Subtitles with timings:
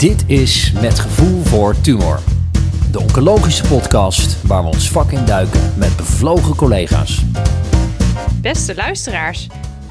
[0.00, 2.20] Dit is Met Gevoel voor Tumor.
[2.92, 7.22] De oncologische podcast waar we ons vak in duiken met bevlogen collega's.
[8.40, 9.46] Beste luisteraars,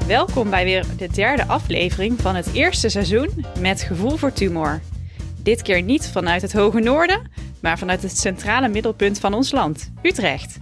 [0.06, 4.80] welkom bij weer de derde aflevering van het eerste seizoen Met Gevoel voor Tumor.
[5.42, 7.30] Dit keer niet vanuit het hoge noorden,
[7.60, 10.58] maar vanuit het centrale middelpunt van ons land, Utrecht.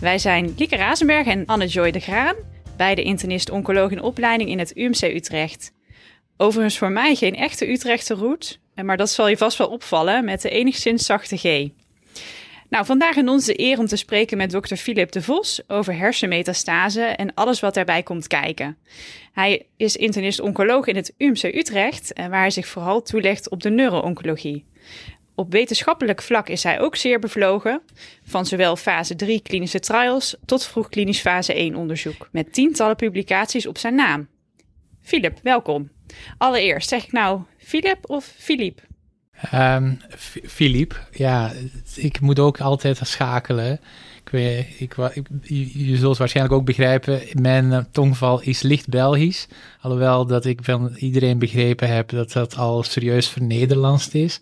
[0.00, 2.34] Wij zijn Lieke Razenberg en Anne-Joy de Graan,
[2.76, 5.72] beide internist-oncoloog in opleiding in het UMC Utrecht.
[6.36, 10.42] Overigens voor mij geen echte Utrechtse route, maar dat zal je vast wel opvallen met
[10.42, 11.68] de enigszins zachte G.
[12.68, 17.02] Nou, vandaag in onze eer om te spreken met dokter Philip de Vos over hersenmetastase
[17.02, 18.76] en alles wat daarbij komt kijken.
[19.32, 24.64] Hij is internist-oncoloog in het UMC Utrecht, waar hij zich vooral toelegt op de neuro-oncologie.
[25.34, 27.82] Op wetenschappelijk vlak is hij ook zeer bevlogen,
[28.24, 33.66] van zowel fase 3 klinische trials tot vroeg klinisch fase 1 onderzoek, met tientallen publicaties
[33.66, 34.28] op zijn naam.
[35.00, 35.90] Philip, welkom.
[36.38, 38.82] Allereerst, zeg ik nou Philip of Philippe?
[39.54, 40.00] Um,
[40.46, 41.52] Philippe, ja,
[41.94, 43.80] ik moet ook altijd schakelen.
[44.24, 44.94] Ik weet, ik,
[45.72, 49.46] je zult waarschijnlijk ook begrijpen, mijn uh, tongval is licht Belgisch.
[49.80, 54.40] Alhoewel dat ik van iedereen begrepen heb dat dat al serieus vernederlandst is.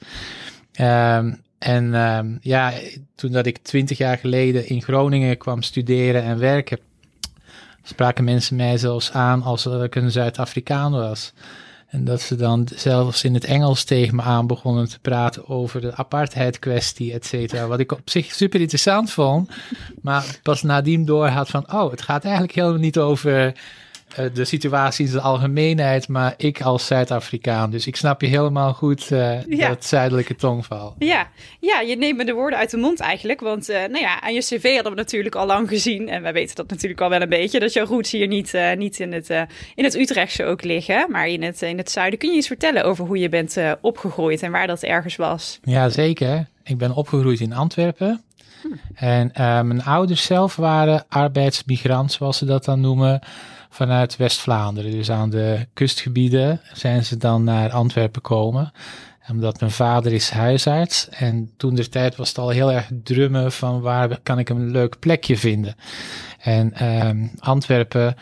[0.81, 2.73] Um, en um, ja,
[3.15, 6.79] toen dat ik twintig jaar geleden in Groningen kwam studeren en werken,
[7.83, 11.33] spraken mensen mij zelfs aan als ik een Zuid-Afrikaan was.
[11.89, 15.81] En dat ze dan zelfs in het Engels tegen me aan begonnen te praten over
[15.81, 17.67] de apartheid kwestie, et cetera.
[17.67, 19.51] Wat ik op zich super interessant vond.
[20.03, 23.53] Maar pas nadien door had van, oh, het gaat eigenlijk helemaal niet over
[24.33, 27.71] de situatie in de algemeenheid, maar ik als Zuid-Afrikaan.
[27.71, 29.69] Dus ik snap je helemaal goed, uh, ja.
[29.69, 30.95] dat zuidelijke tongval.
[30.99, 31.29] Ja.
[31.61, 33.41] ja, je neemt me de woorden uit de mond eigenlijk.
[33.41, 36.09] Want uh, nou ja, aan je cv hadden we natuurlijk al lang gezien.
[36.09, 37.61] En wij weten dat natuurlijk al wel een beetje.
[37.61, 39.31] Dat jouw roots hier niet, niet in, het,
[39.75, 42.19] in het Utrechtse ook liggen, maar in het, in het zuiden.
[42.19, 45.59] Kun je iets vertellen over hoe je bent opgegroeid en waar dat ergens was?
[45.63, 46.47] Ja, zeker.
[46.65, 48.23] Ik ben opgegroeid in Antwerpen.
[48.63, 48.69] Hm.
[48.95, 49.31] En
[49.67, 53.23] mijn ouders zelf waren arbeidsmigrant, zoals ze dat dan noemen
[53.73, 54.91] vanuit West-Vlaanderen.
[54.91, 58.73] Dus aan de kustgebieden zijn ze dan naar Antwerpen komen.
[59.29, 61.09] Omdat mijn vader is huisarts.
[61.09, 64.71] En toen de tijd was het al heel erg drummen van waar kan ik een
[64.71, 65.75] leuk plekje vinden.
[66.39, 68.15] En um, Antwerpen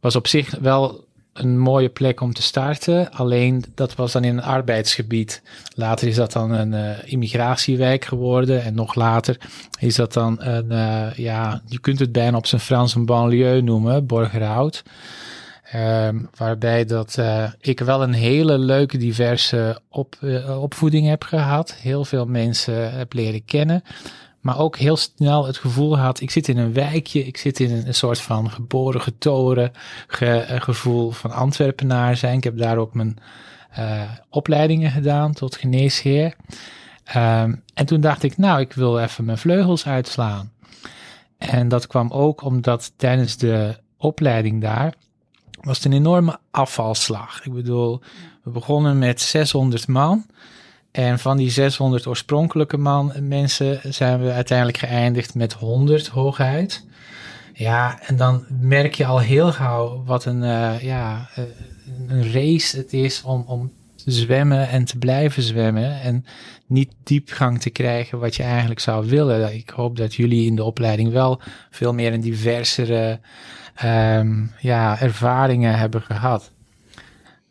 [0.00, 1.03] was op zich wel
[1.34, 3.12] een mooie plek om te starten.
[3.12, 5.42] Alleen dat was dan in een arbeidsgebied.
[5.74, 8.62] Later is dat dan een uh, immigratiewijk geworden.
[8.62, 9.36] En nog later
[9.78, 13.62] is dat dan een, uh, ja, je kunt het bijna op zijn Frans een banlieue
[13.62, 14.82] noemen, Borgerhout.
[15.74, 20.16] Um, waarbij dat uh, ik wel een hele leuke, diverse op,
[20.58, 21.74] opvoeding heb gehad.
[21.74, 23.82] Heel veel mensen heb leren kennen
[24.44, 27.70] maar ook heel snel het gevoel had, ik zit in een wijkje, ik zit in
[27.86, 29.72] een, soort van geboren, getoren
[30.06, 32.36] ge, eh, gevoel van Antwerpenaar zijn.
[32.36, 33.18] Ik heb daar ook mijn
[33.78, 36.34] uh, opleidingen gedaan tot geneesheer.
[37.16, 40.52] Um, en toen dacht ik, nou, ik wil even mijn vleugels uitslaan.
[41.38, 44.94] En dat kwam ook omdat tijdens de opleiding daar
[45.60, 47.44] was het een enorme afvalslag.
[47.44, 48.00] Ik bedoel,
[48.42, 50.26] we begonnen met 600 man.
[50.94, 56.86] En van die 600 oorspronkelijke man, mensen zijn we uiteindelijk geëindigd met 100 hooguit.
[57.52, 61.44] Ja, en dan merk je al heel gauw wat een, uh, ja, uh,
[62.08, 66.00] een race het is om, om te zwemmen en te blijven zwemmen.
[66.00, 66.24] En
[66.66, 69.54] niet diepgang te krijgen wat je eigenlijk zou willen.
[69.54, 71.40] Ik hoop dat jullie in de opleiding wel
[71.70, 73.20] veel meer een diversere
[73.84, 76.52] um, ja, ervaringen hebben gehad.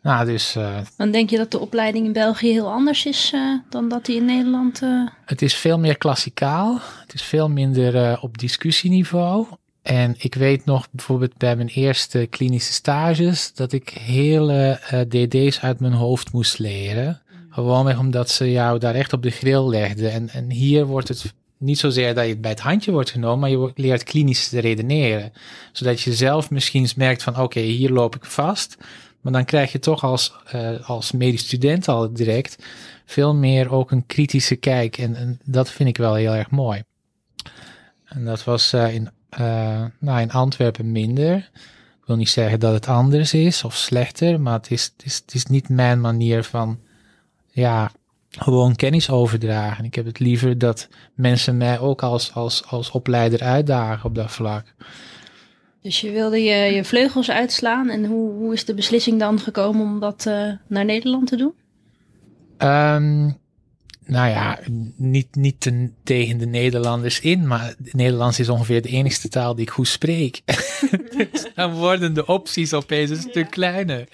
[0.04, 3.58] Nou, dus, uh, dan denk je dat de opleiding in België heel anders is uh,
[3.70, 4.82] dan dat die in Nederland.
[4.82, 5.08] Uh...
[5.24, 6.80] Het is veel meer klassikaal.
[7.00, 9.46] Het is veel minder op discussieniveau.
[9.82, 15.80] En ik weet nog bijvoorbeeld bij mijn eerste klinische stages dat ik hele DD's uit
[15.80, 17.22] mijn hoofd moest leren.
[17.50, 20.12] Gewoonweg omdat ze jou daar echt op de grill legden.
[20.12, 23.38] En, en hier wordt het niet zozeer dat je het bij het handje wordt genomen,
[23.38, 25.32] maar je leert klinisch te redeneren.
[25.72, 28.76] Zodat je zelf misschien merkt van oké, okay, hier loop ik vast.
[29.24, 32.64] Maar dan krijg je toch als, uh, als medisch student al direct
[33.04, 34.98] veel meer ook een kritische kijk.
[34.98, 36.82] En, en dat vind ik wel heel erg mooi.
[38.04, 39.10] En dat was uh, in,
[39.40, 41.36] uh, nou, in Antwerpen minder.
[42.00, 45.16] Ik wil niet zeggen dat het anders is of slechter, maar het is, het is,
[45.16, 46.78] het is niet mijn manier van
[47.50, 47.90] ja,
[48.30, 49.84] gewoon kennis overdragen.
[49.84, 54.30] Ik heb het liever dat mensen mij ook als, als, als opleider uitdagen op dat
[54.32, 54.74] vlak.
[55.84, 57.90] Dus je wilde je, je vleugels uitslaan.
[57.90, 61.54] En hoe, hoe is de beslissing dan gekomen om dat uh, naar Nederland te doen?
[62.58, 63.38] Um,
[64.04, 64.58] nou ja,
[64.96, 69.64] niet, niet ten- tegen de Nederlanders in, maar Nederlands is ongeveer de enigste taal die
[69.64, 70.40] ik goed spreek.
[71.16, 74.08] dus dan worden de opties opeens een stuk kleiner.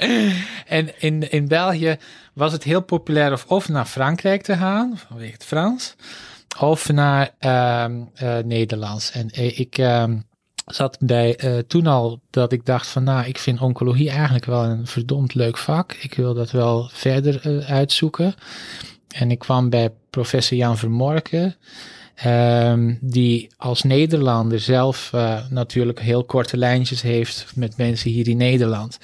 [0.67, 1.97] En in, in België
[2.35, 5.97] was het heel populair of, of naar Frankrijk te gaan, vanwege het Frans,
[6.61, 9.11] of naar ehm, eh, Nederlands.
[9.11, 10.17] En eh, ik ehm,
[10.75, 14.65] zat bij eh, toen al dat ik dacht van, nou, ik vind oncologie eigenlijk wel
[14.65, 15.93] een verdomd leuk vak.
[15.93, 18.35] Ik wil dat wel verder eh, uitzoeken.
[19.09, 21.57] En ik kwam bij professor Jan Vermorken,
[22.15, 28.37] ehm, die als Nederlander zelf eh, natuurlijk heel korte lijntjes heeft met mensen hier in
[28.37, 28.99] Nederland.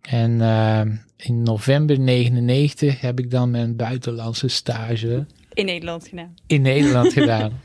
[0.00, 5.26] En ehm, in november 99 heb ik dan mijn buitenlandse stage
[5.56, 6.34] In Nederland gedaan.
[6.46, 7.52] in Nederland gedaan.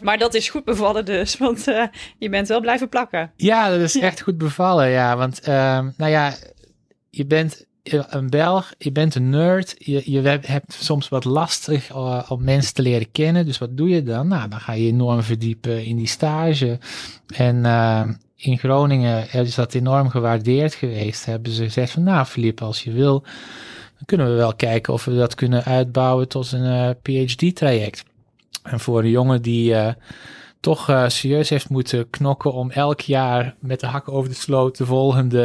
[0.00, 1.82] Maar dat is goed bevallen dus, want eh,
[2.18, 3.32] je bent wel blijven plakken.
[3.36, 5.16] Ja, dat is echt goed bevallen, ja.
[5.16, 6.34] Want, ehm, nou ja,
[7.10, 12.22] je bent een Belg, je bent een nerd, je, je hebt- soms wat lastig eh,
[12.28, 13.46] om mensen te leren kennen.
[13.46, 14.28] Dus wat doe je dan?
[14.28, 16.78] Nou, dan ga je enorm verdiepen in die stage.
[17.34, 21.24] En ehm, in Groningen is dat enorm gewaardeerd geweest.
[21.24, 23.24] Hebben ze gezegd van, nou Filip, als je wil,
[23.98, 28.04] dan kunnen we wel kijken of we dat kunnen uitbouwen tot een eh, PhD-traject.
[28.62, 29.74] En voor een jongen die...
[29.74, 29.94] eh,
[30.60, 34.76] toch eh, serieus heeft moeten knokken om elk jaar met de hakken over de sloot
[34.76, 35.42] de volgende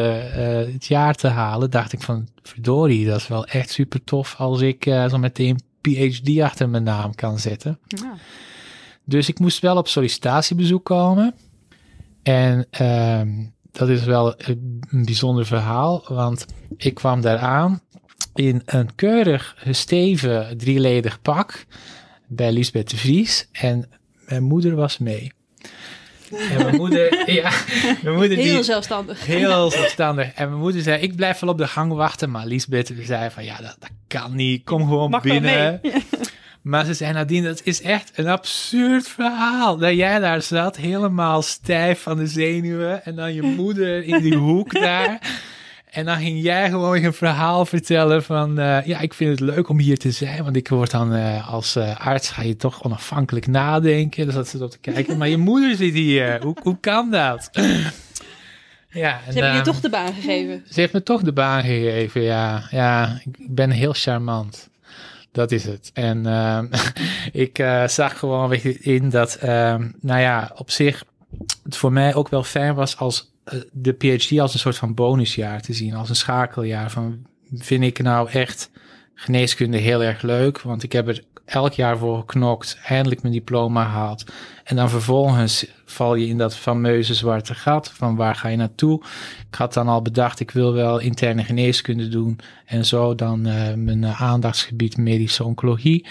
[0.74, 4.62] het jaar te halen, dacht ik van verdorie, dat is wel echt super tof als
[4.62, 7.80] ik zo meteen PhD achter mijn naam kan zetten.
[7.88, 8.14] Ja.
[9.06, 11.34] Dus ik moest wel op sollicitatiebezoek komen.
[12.24, 13.30] En ehm,
[13.72, 16.46] dat is wel een bijzonder verhaal, want
[16.78, 17.82] ik kwam daar aan
[18.36, 21.66] in een keurig gesteven drieledig pak
[22.28, 23.48] bij Lisbeth de Vries.
[23.52, 23.90] En
[24.28, 25.32] mijn moeder was mee.
[26.50, 27.52] En mijn moeder, ja,
[28.04, 28.46] mijn moeder die...
[28.46, 29.26] Heel zelfstandig.
[29.26, 30.34] Heel zelfstandig.
[30.34, 32.32] En mijn moeder zei, ik blijf wel op de gang wachten.
[32.32, 34.64] Maar Lisbeth zei van, ja, dat, dat kan niet.
[34.64, 35.82] Kom gewoon Mag binnen.
[36.64, 39.78] Maar ze zei nadien, dat is echt een absurd verhaal.
[39.78, 43.06] Dat jij daar zat, helemaal stijf van de zenuwen.
[43.06, 45.20] En dan je moeder in die hoek daar.
[45.94, 48.60] En dan ging jij gewoon een verhaal vertellen van...
[48.60, 50.44] eh, ja, ik vind het leuk om hier te zijn.
[50.44, 54.26] Want ik word dan eh, als eh, arts, ga je toch onafhankelijk nadenken.
[54.26, 55.18] Dus dat ze op te kijken.
[55.18, 56.42] Maar je moeder zit hier.
[56.42, 57.50] Hoe, hoe kan dat?
[58.90, 60.64] Ja, en, Ze hebben je toch de baan gegeven.
[60.70, 62.64] ze heeft me toch de baan gegeven, ja.
[62.70, 64.70] Ja, ik ben heel charmant.
[65.32, 65.92] Dat is het.
[65.94, 66.68] En ehm,
[67.46, 71.04] ik zag gewoon weer in dat, ehm, nou ja, op zich
[71.64, 73.33] het voor mij ook wel fijn was als
[73.72, 76.92] de PhD als een soort van bonusjaar te zien, als een schakeljaar.
[76.92, 77.26] Van
[77.56, 78.72] vind ik nou echt
[79.14, 83.84] geneeskunde heel erg leuk, want ik heb er elk jaar voor geknokt, eindelijk mijn diploma
[83.84, 84.26] gehaald.
[84.64, 89.04] En dan vervolgens val je in dat fameuze zwarte gat van waar ga je naartoe?
[89.50, 93.74] Ik had dan al bedacht, ik wil wel interne geneeskunde doen en zo dan eh,
[93.74, 96.06] mijn eh, aandachtsgebied medische oncologie.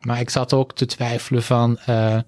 [0.00, 2.18] Maar ik zat ook te twijfelen van eh,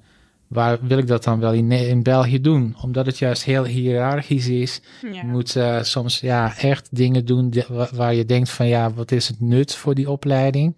[0.52, 2.76] waar wil ik dat dan wel in, in België doen?
[2.82, 4.80] Omdat het juist heel hiërarchisch is.
[5.12, 9.28] Je moet soms ja, echt dingen doen die- waar je denkt van ja, wat is
[9.28, 10.76] het nut voor die opleiding?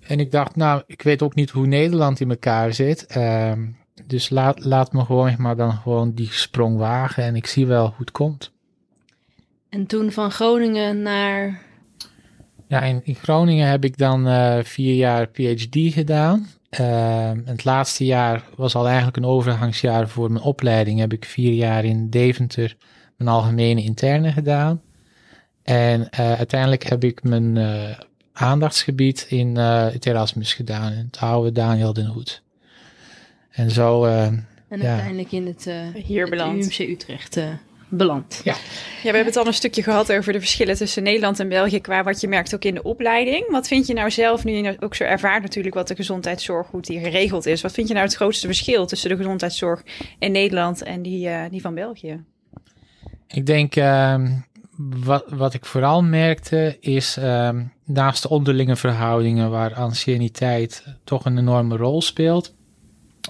[0.00, 3.06] En ik dacht, nou, ik weet ook niet hoe Nederland in elkaar zit.
[3.06, 3.60] ehm,
[4.06, 7.86] dus laat, laat me gewoon maar dan gewoon die sprong wagen en ik zie wel
[7.86, 8.52] hoe het komt.
[9.68, 11.60] En toen van Groningen naar...
[12.68, 16.46] Ja, in, in Groningen heb ik dan eh, vier jaar PhD gedaan.
[16.72, 20.98] Ehm, het laatste jaar was al eigenlijk een overgangsjaar voor mijn opleiding.
[20.98, 22.76] Heb ik vier jaar in Deventer
[23.16, 24.82] mijn algemene interne gedaan.
[25.62, 27.98] En eh, uiteindelijk heb ik mijn eh,
[28.32, 32.42] aandachtsgebied in eh, het Erasmus gedaan, in het oude Daniel den Hoed.
[33.50, 34.88] En zo, eh, En Ja.
[34.88, 36.64] uiteindelijk in het, eh, Hier het beland.
[36.64, 37.40] UMC Utrecht
[37.96, 38.40] beland.
[38.44, 38.54] Ja,
[39.02, 42.02] we hebben het al een stukje gehad over de verschillen tussen Nederland en België qua
[42.02, 43.50] wat je merkt ook in de opleiding.
[43.50, 46.80] Wat vind je nou zelf, nu je ook zo ervaart natuurlijk wat de gezondheidszorg, hoe
[46.80, 47.60] die geregeld is.
[47.60, 49.82] Wat vind je nou het grootste verschil tussen de gezondheidszorg
[50.18, 52.24] in Nederland en die, eh, die van België?
[53.26, 54.30] Ik denk, ehm,
[55.04, 61.38] wat, wat ik vooral merkte is, ehm, naast de onderlinge verhoudingen waar anciëniteit toch een
[61.38, 62.54] enorme rol speelt,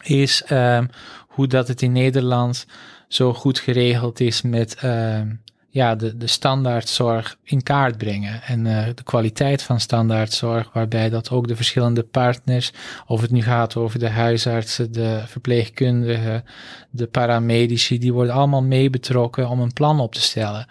[0.02, 0.86] is ehm,
[1.28, 2.66] hoe dat het in Nederland
[3.14, 5.28] zo goed geregeld is met ehm,
[5.68, 11.30] ja, de, de standaardzorg in kaart brengen en eh, de kwaliteit van standaardzorg, waarbij dat
[11.30, 12.72] ook de verschillende partners,
[13.06, 16.44] of het nu gaat over de huisartsen, de verpleegkundigen,
[16.90, 20.66] de paramedici, die worden allemaal mee betrokken om een plan op te stellen.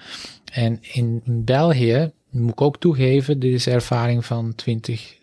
[0.54, 5.18] En in, in België, moet ik ook toegeven, dit is ervaring van 20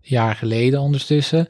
[0.00, 1.46] jaar geleden ondertussen,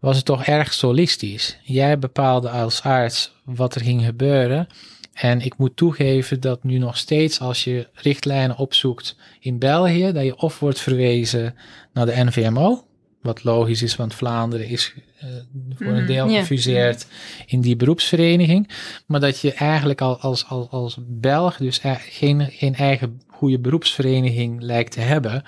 [0.00, 1.58] was het toch erg solistisch.
[1.62, 4.66] Jij bepaalde als arts wat er ging gebeuren.
[5.12, 10.24] En ik moet toegeven dat nu nog steeds als je richtlijnen opzoekt in België, dat
[10.24, 11.54] je of wordt verwezen
[11.92, 12.84] naar de NVMO,
[13.20, 15.30] wat logisch is, want Vlaanderen is uh,
[15.74, 16.40] voor een Mhm, deel ja.
[16.40, 17.06] gefuseerd
[17.46, 18.70] in die beroepsvereniging.
[19.06, 24.62] Maar dat je eigenlijk al als, als, als Belg dus geen, geen eigen goede beroepsvereniging
[24.62, 25.42] lijkt te hebben,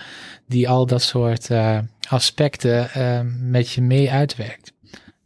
[0.46, 4.72] die al dat soort eh, aspecten eh, met je mee uitwerkt.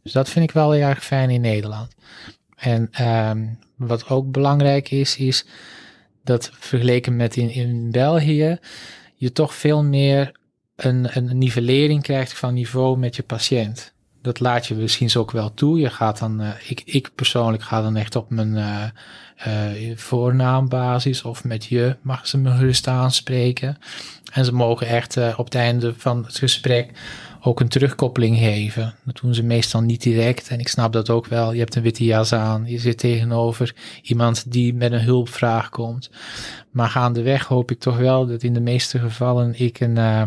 [0.03, 1.95] Dus dat vind ik wel heel erg fijn in Nederland.
[2.55, 5.45] En ehm, wat ook belangrijk is, is
[6.23, 8.57] dat vergeleken met in, in België,
[9.15, 10.31] je toch veel meer
[10.77, 13.93] een, een nivellering krijgt van niveau met je patiënt.
[14.21, 15.79] Dat laat je misschien ook wel toe.
[15.79, 21.43] Je gaat dan, eh, ik, ik persoonlijk ga dan echt op mijn eh, voornaambasis of
[21.43, 23.77] met je mag ze me gerust aanspreken.
[24.33, 26.91] En ze mogen echt op het einde van het gesprek
[27.41, 28.95] ook een terugkoppeling geven.
[29.05, 30.47] Dat doen ze meestal niet direct.
[30.47, 31.53] En ik snap dat ook wel.
[31.53, 32.65] Je hebt een witte jas aan.
[32.65, 36.09] Je zit tegenover iemand die met een hulpvraag komt.
[36.71, 40.21] Maar gaandeweg hoop ik toch wel dat in de meeste gevallen ik een eh,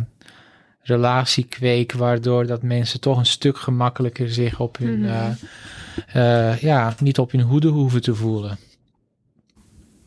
[0.90, 1.92] relatie kweek.
[1.92, 5.08] Waardoor dat mensen toch een stuk gemakkelijker zich op hun, Mhm.
[5.10, 8.58] eh, eh, ja, niet op hun hoede hoeven te voelen.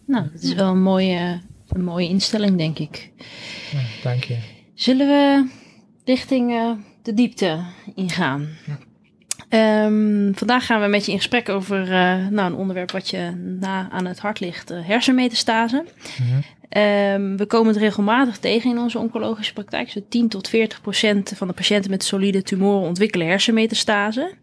[0.07, 3.11] Nou, dat is wel een mooie, een mooie instelling, denk ik.
[3.71, 4.37] Ja, dank je.
[4.73, 5.49] Zullen we
[6.05, 6.71] richting eh,
[7.01, 7.59] de diepte
[7.95, 8.47] ingaan?
[9.49, 11.87] Ehm, vandaag gaan we met je in gesprek over
[12.31, 15.85] nou, een onderwerp wat je na aan het hart ligt, hersenmetastase.
[16.19, 16.39] Mhm.
[16.73, 19.89] Ehm, we komen het regelmatig tegen in onze oncologische praktijk.
[19.89, 24.33] Zo 10 tot 40 procent van de patiënten met solide tumoren ontwikkelen hersenmetastase.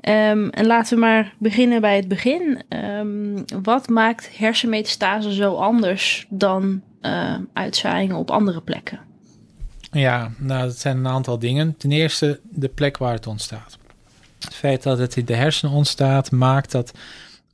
[0.00, 2.62] Ehm, en laten we maar beginnen bij het begin.
[2.68, 9.00] Ehm, wat maakt hersenmetastase zo anders dan eh, uitzaaiingen op andere plekken?
[9.90, 11.76] Ja, nou, dat zijn een aantal dingen.
[11.76, 13.78] Ten eerste de plek waar het ontstaat.
[14.38, 16.92] Het feit dat het in de hersenen ontstaat, maakt dat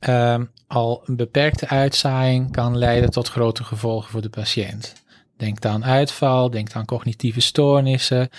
[0.05, 4.93] ehm, al een beperkte uitzaaiing kan leiden tot grote gevolgen voor de patiënt.
[5.37, 8.29] Denk aan uitval, denk aan cognitieve stoornissen,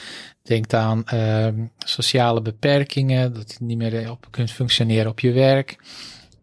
[0.42, 5.76] denk aan ehm, sociale beperkingen, dat je niet meer op kunt functioneren op je werk.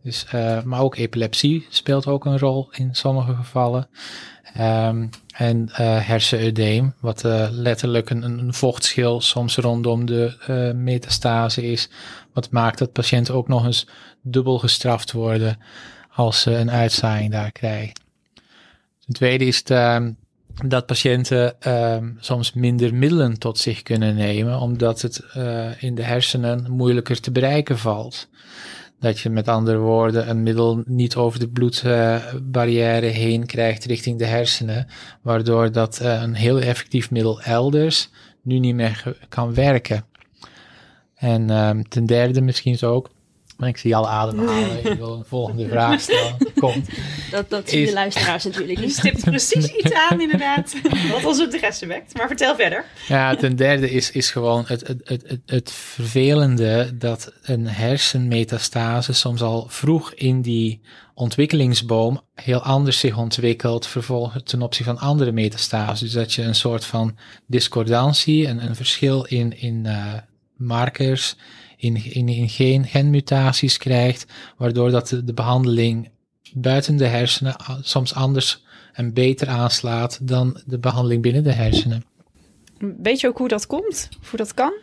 [0.03, 3.89] Dus, eh, maar ook epilepsie speelt ook een rol in sommige gevallen.
[4.53, 5.70] Ehm, en
[6.03, 11.89] hersenudeem, wat eh, letterlijk een, een vochtschil soms rondom de metastase is.
[12.34, 13.88] Wat maakt dat patiënten ook nog eens
[14.22, 15.58] dubbel gestraft worden
[16.12, 17.93] als ze een uitzaaiing daar krijgen.
[19.05, 20.12] Ten tweede is ehm,
[20.65, 25.24] dat patiënten ehm, soms minder middelen tot zich kunnen nemen, omdat het
[25.79, 28.29] in de hersenen moeilijker te bereiken valt.
[29.01, 34.25] Dat je met andere woorden een middel niet over de bloedbarrière heen krijgt richting de
[34.25, 34.88] hersenen,
[35.22, 38.10] waardoor dat eh, een heel effectief middel elders
[38.41, 40.05] nu niet meer kan werken.
[41.15, 43.10] En ehm, ten derde misschien zo ook,
[43.62, 46.38] maar ik zie al ademhalen, ik wil een volgende vraag stellen.
[46.60, 46.89] Komt.
[47.32, 48.96] Dat, dat zien Is- de luisteraars natuurlijk Je niet.
[48.96, 50.75] stipt precies iets aan, inderdaad.
[51.12, 52.18] Wat ons interesse wekt.
[52.18, 52.86] Maar vertel verder.
[53.08, 59.13] Ja, ten derde is, is gewoon het, het, het, het, het vervelende dat een hersenmetastase
[59.13, 60.82] soms al vroeg in die
[61.13, 66.00] ontwikkelingsboom heel anders zich ontwikkelt vervolgens ten opzichte van andere metastases.
[66.00, 70.13] Dus dat je een soort van discordantie, en een verschil in, in eh,
[70.58, 71.36] markers,
[71.81, 74.25] in, in, in geen genmutaties krijgt,
[74.57, 76.09] waardoor dat de, de behandeling
[76.53, 82.03] buiten de hersenen soms anders en beter aanslaat dan de behandeling binnen de hersenen.
[83.01, 84.09] Weet je ook hoe dat komt?
[84.21, 84.73] Of hoe dat kan?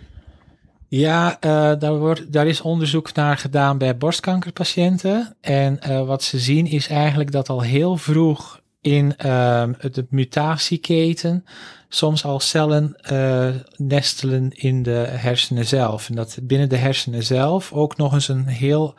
[0.89, 5.37] Ja, eh, daar, wordt, daar is onderzoek naar gedaan bij borstkankerpatiënten.
[5.41, 11.45] En eh, wat ze zien is eigenlijk dat al heel vroeg in ehm, de mutatieketen
[11.89, 16.09] soms al cellen eh, nestelen in de hersenen zelf.
[16.09, 18.95] En dat binnen de hersenen zelf ook nog eens een heel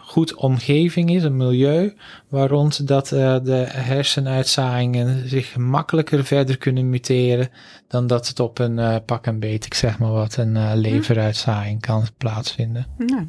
[0.00, 1.94] goed omgeving is, een milieu,
[2.28, 7.48] waar rond dat eh, de hersenuitzaaiingen zich makkelijker verder kunnen muteren
[7.88, 10.70] dan dat het op een eh, pak en beet, ik zeg maar wat, een eh,
[10.74, 12.86] leveruitzaaiing kan plaatsvinden.
[13.06, 13.26] Ja.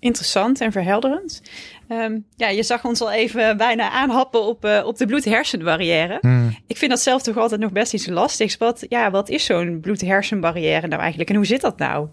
[0.00, 1.42] Interessant en verhelderend.
[1.88, 6.20] Ehm, ja, je zag ons al even bijna aanhappen op, eh, op de bloed-hersenbarrière.
[6.66, 8.56] Ik vind dat zelf toch altijd nog best iets lastigs.
[8.56, 12.08] Wat, ja, wat is zo'n bloed-hersenbarrière nou eigenlijk en hoe zit dat nou?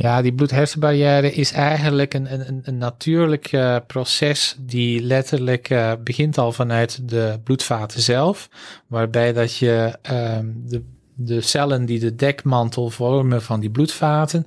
[0.00, 6.38] Ja, die bloed-hersenbarrière is eigenlijk een, een, een natuurlijk eh, proces die letterlijk eh, begint
[6.38, 8.48] al vanuit de bloedvaten zelf,
[8.86, 10.82] waarbij dat je ehm, de,
[11.22, 14.46] de cellen die de dekmantel vormen van die bloedvaten,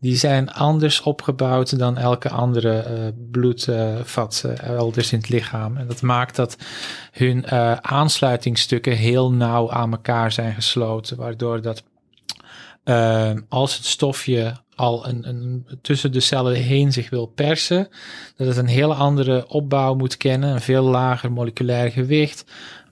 [0.00, 2.94] die zijn anders opgebouwd dan elke andere eh,
[3.30, 5.76] bloedvat eh, elders in het lichaam.
[5.76, 6.56] En dat maakt dat
[7.12, 11.82] hun eh, aansluitingstukken heel nauw aan elkaar zijn gesloten, waardoor dat
[13.48, 17.88] als het stofje al een, een, tussen de cellen heen zich wil persen,
[18.36, 22.44] dat het een hele andere opbouw moet kennen, een veel lager moleculair gewicht,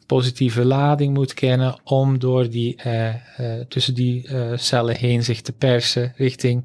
[0.07, 3.15] positieve lading moet kennen om door die, uh, uh,
[3.69, 6.65] tussen die uh, cellen heen zich te persen richting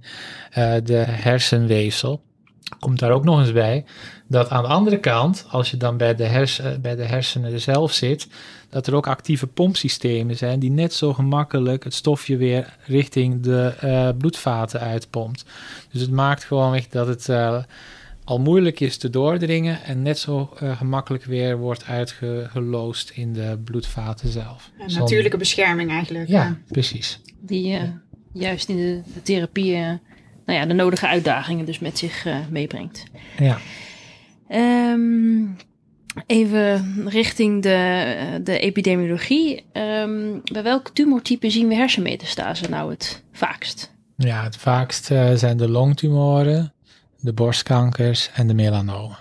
[0.83, 2.21] de hersenweefsel.
[2.79, 3.85] Komt daar ook nog eens bij
[4.27, 7.93] dat aan de andere kant, als je dan bij de, hersen, bij de hersenen zelf
[7.93, 8.27] zit,
[8.69, 14.13] dat er ook actieve pompsystemen zijn die net zo gemakkelijk het stofje weer richting de
[14.17, 15.45] bloedvaten uitpompt.
[15.91, 17.29] Dus het maakt gewoon echt dat het
[18.29, 23.59] al moeilijk is te doordringen en net zo uh, gemakkelijk weer wordt uitgeloosd in de
[23.63, 24.71] bloedvaten zelf.
[24.79, 26.27] Een natuurlijke bescherming eigenlijk.
[26.27, 26.57] Ja, ja.
[26.67, 27.21] precies.
[27.41, 27.81] Die uh,
[28.33, 29.87] juist in de, de therapie uh,
[30.45, 33.03] nou ja, de nodige uitdagingen dus met zich meebrengt.
[33.39, 33.57] Ja.
[34.93, 35.55] Um,
[36.25, 39.63] even richting de, de epidemiologie.
[39.73, 43.97] Um, bij welk tumortype zien we hersenmetastase nou het vaakst?
[44.17, 45.05] Ja, het vaakst
[45.35, 46.73] zijn de longtumoren,
[47.19, 49.17] de borstkankers en de melanomen.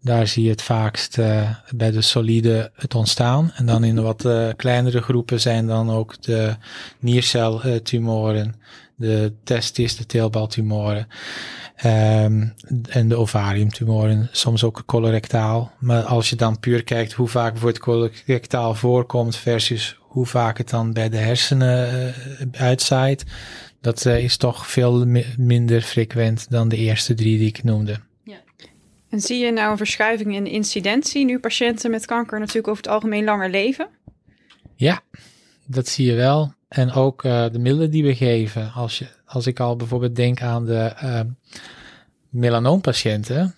[0.00, 3.52] Daar zie je het vaakst uh, bij de solide het ontstaan.
[3.54, 6.56] En dan in wat uh, kleinere groepen zijn dan ook de
[6.98, 8.54] nierceltumoren,
[8.96, 11.06] de testis, de teelbaltumoren
[11.84, 12.54] um,
[12.88, 14.28] en de ovariumtumoren.
[14.32, 15.72] Soms ook colorectaal.
[15.78, 20.70] Maar als je dan puur kijkt hoe vaak bijvoorbeeld colorectaal voorkomt versus hoe vaak het
[20.70, 22.14] dan bij de hersenen
[22.52, 23.24] uh, uitzaait,
[23.80, 25.06] dat uh, is toch veel
[25.36, 27.96] minder frequent dan de eerste drie die ik noemde.
[28.22, 28.36] Ja.
[29.08, 32.82] En zie je nou een verschuiving in de incidentie nu patiënten met kanker natuurlijk over
[32.82, 33.88] het algemeen langer leven?
[34.76, 35.00] Ja,
[35.66, 36.52] dat zie je wel.
[36.68, 38.72] En ook uh, de middelen die we geven.
[38.72, 41.20] Als, je, als ik al bijvoorbeeld denk aan de uh,
[42.28, 43.54] melanoompatiënten.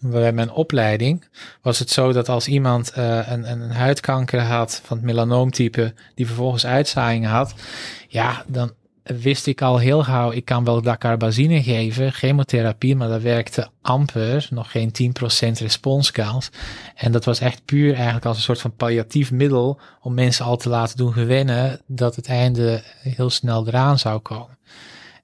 [0.00, 1.24] Bij mijn opleiding
[1.62, 6.26] was het zo dat als iemand uh, een, een huidkanker had van het melanoomtype, die
[6.26, 7.54] vervolgens uitzaaiingen had,
[8.08, 13.22] ja, dan wist ik al heel gauw, ik kan wel dacarbazine geven, chemotherapie, maar dat
[13.22, 14.92] werkte amper, nog geen
[15.48, 16.50] 10% responskans.
[16.94, 20.56] En dat was echt puur eigenlijk als een soort van palliatief middel om mensen al
[20.56, 24.58] te laten doen gewennen dat het einde heel snel eraan zou komen.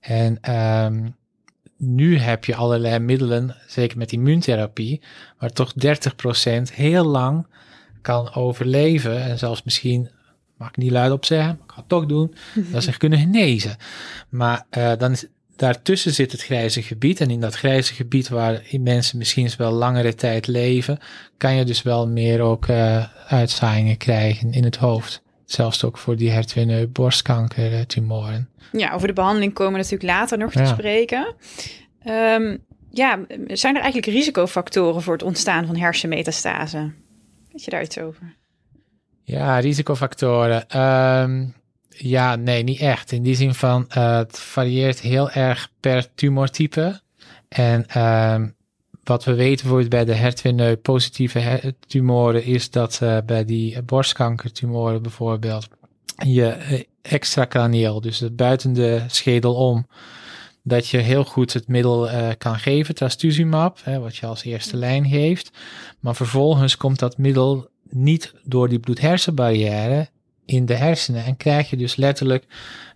[0.00, 0.54] En
[0.84, 1.15] um,
[1.76, 5.00] nu heb je allerlei middelen, zeker met immuuntherapie,
[5.38, 7.46] waar toch 30% heel lang
[8.02, 10.10] kan overleven en zelfs misschien
[10.56, 12.34] mag ik niet luid op zeggen, maar ik ga het toch doen,
[12.72, 13.76] dat ze kunnen genezen.
[14.28, 17.20] Maar uh, dan is, daartussen zit het grijze gebied.
[17.20, 20.98] En in dat grijze gebied waar mensen misschien wel langere tijd leven,
[21.36, 25.22] kan je dus wel meer ook uh, uitzaaiingen krijgen in het hoofd.
[25.46, 28.48] Zelfs ook voor die hertwinne borstkankertumoren.
[28.72, 30.66] Ja, over de behandeling komen we natuurlijk later nog te ja.
[30.66, 31.34] spreken.
[32.06, 36.92] Um, ja, zijn er eigenlijk risicofactoren voor het ontstaan van hersenmetastase?
[37.52, 38.34] Weet je daar iets over?
[39.22, 40.80] Ja, risicofactoren.
[40.80, 41.54] Um,
[41.88, 43.12] ja, nee, niet echt.
[43.12, 47.00] In die zin van uh, het varieert heel erg per tumortype.
[47.48, 48.55] En um,
[49.08, 55.02] wat we weten bijvoorbeeld bij de hertwineu positieve tumoren is dat uh, bij die borstkankertumoren
[55.02, 55.68] bijvoorbeeld
[56.24, 59.86] je uh, extracranieel, dus het buiten de schedel om,
[60.62, 64.76] dat je heel goed het middel uh, kan geven, trastuzumab, hè, wat je als eerste
[64.76, 65.50] lijn geeft.
[66.00, 70.08] Maar vervolgens komt dat middel niet door die bloed-hersenbarrière
[70.44, 72.44] in de hersenen en krijg je dus letterlijk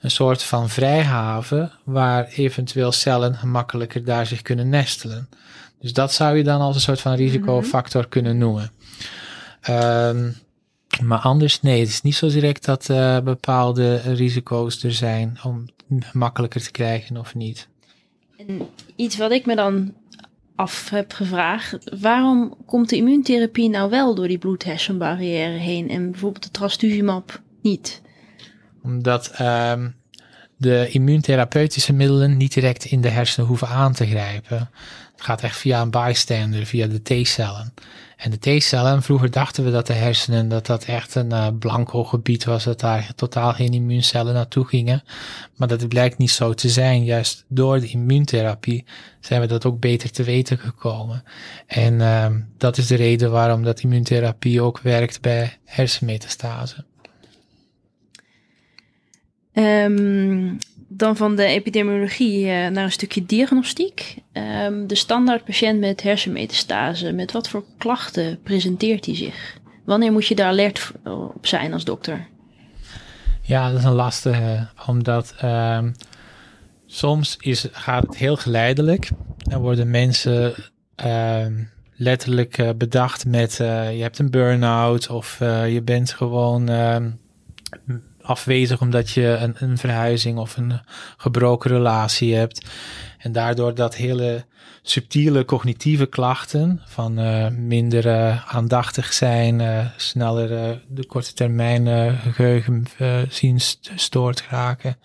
[0.00, 5.28] een soort van vrijhaven waar eventueel cellen gemakkelijker daar zich kunnen nestelen.
[5.80, 8.70] Dus dat zou je dan als een soort van risicofactor kunnen noemen.
[9.70, 10.34] Um,
[11.02, 15.64] maar anders, nee, het is niet zo direct dat uh, bepaalde risico's er zijn om
[16.12, 17.68] makkelijker te krijgen of niet.
[18.36, 19.94] En iets wat ik me dan
[20.54, 21.78] af heb gevraagd.
[22.00, 28.02] Waarom komt de immuuntherapie nou wel door die bloedhersenbarrière heen en bijvoorbeeld de trastuzumab niet?
[28.82, 29.94] Omdat um,
[30.56, 34.70] de immuuntherapeutische middelen niet direct in de hersenen hoeven aan te grijpen.
[35.20, 37.74] Het gaat echt via een bystander, via de T-cellen.
[38.16, 42.04] En de T-cellen, vroeger dachten we dat de hersenen, dat dat echt een uh, blanco
[42.04, 45.02] gebied was, dat daar totaal geen immuuncellen naartoe gingen.
[45.56, 47.04] Maar dat blijkt niet zo te zijn.
[47.04, 48.84] Juist door de immuuntherapie
[49.20, 51.22] zijn we dat ook beter te weten gekomen.
[51.66, 56.84] En uh, dat is de reden waarom dat immuuntherapie ook werkt bij hersenmetastase.
[59.52, 60.58] Um,
[60.92, 64.16] dan van de epidemiologie uh, naar een stukje diagnostiek.
[64.32, 69.58] Um, de standaard patiënt met hersenmetastase, met wat voor klachten presenteert hij zich?
[69.84, 72.26] Wanneer moet je daar alert op zijn als dokter?
[73.42, 75.94] Ja, dat is een lastige, omdat um,
[76.86, 79.08] soms is, gaat het heel geleidelijk.
[79.36, 80.54] Dan worden mensen
[81.04, 86.68] um, letterlijk uh, bedacht met je hebt een burn-out of je bent gewoon
[88.30, 90.80] afwezig omdat je een, een verhuizing of een
[91.16, 92.66] gebroken relatie hebt.
[93.18, 94.44] En daardoor dat hele
[94.82, 102.84] subtiele cognitieve klachten van uh, minder uh, aandachtig zijn, uh, sneller de korte termijn geheugen
[103.28, 103.60] zien
[103.94, 104.96] stoort raken,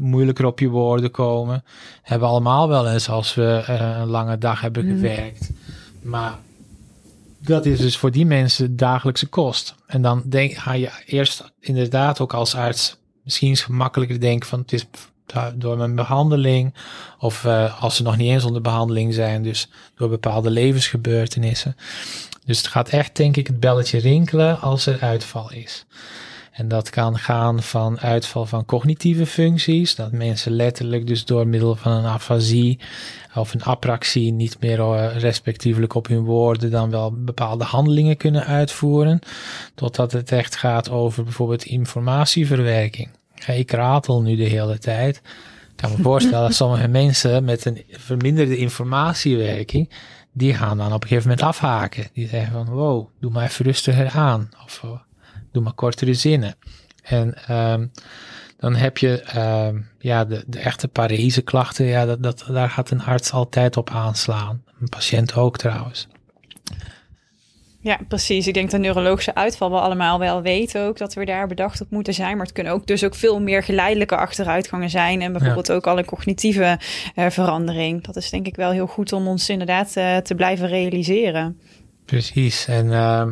[0.00, 1.64] moeilijker op je woorden komen,
[2.02, 4.94] hebben we allemaal wel eens als we een lange dag hebben mm.
[4.94, 5.50] gewerkt.
[6.02, 6.34] Maar
[7.44, 9.74] dat is dus voor die mensen dagelijkse kost.
[9.86, 14.58] En dan denk, ga je eerst inderdaad ook als arts misschien is gemakkelijker denken van
[14.58, 14.86] het is
[15.54, 16.74] door mijn behandeling
[17.18, 21.76] of uh, als ze nog niet eens onder behandeling zijn, dus door bepaalde levensgebeurtenissen.
[22.44, 25.86] Dus het gaat echt, denk ik, het belletje rinkelen als er uitval is.
[26.54, 31.74] En dat kan gaan van uitval van cognitieve functies, dat mensen letterlijk dus door middel
[31.74, 32.78] van een afasie
[33.34, 38.44] of een apraxie niet meer uh, respectievelijk op hun woorden dan wel bepaalde handelingen kunnen
[38.44, 39.18] uitvoeren,
[39.74, 43.08] totdat het echt gaat over bijvoorbeeld informatieverwerking.
[43.46, 45.16] Ik ratel nu de hele tijd.
[45.16, 49.90] Ik kan me voorstellen dat sommige mensen met een verminderde informatiewerking,
[50.32, 52.06] die gaan dan op een gegeven moment afhaken.
[52.12, 54.48] Die zeggen van, wow, doe maar even rustiger aan.
[54.64, 54.90] Of uh,
[55.54, 56.54] doe maar kortere zinnen.
[57.02, 57.90] En um,
[58.58, 59.22] dan heb je
[59.66, 63.76] um, ja, de, de echte parese klachten, ja, dat, dat, daar gaat een arts altijd
[63.76, 64.62] op aanslaan.
[64.80, 66.08] Een patiënt ook trouwens.
[67.80, 68.46] Ja, precies.
[68.46, 71.90] Ik denk dat neurologische uitval we allemaal wel weten ook dat we daar bedacht op
[71.90, 72.36] moeten zijn.
[72.36, 75.22] Maar het kunnen ook dus ook veel meer geleidelijke achteruitgangen zijn.
[75.22, 76.78] En bijvoorbeeld ook al een cognitieve
[77.14, 78.04] uh, verandering.
[78.04, 81.60] Dat is denk ik wel heel goed om ons inderdaad uh, te blijven realiseren.
[82.04, 82.66] Precies.
[82.66, 83.26] En uh,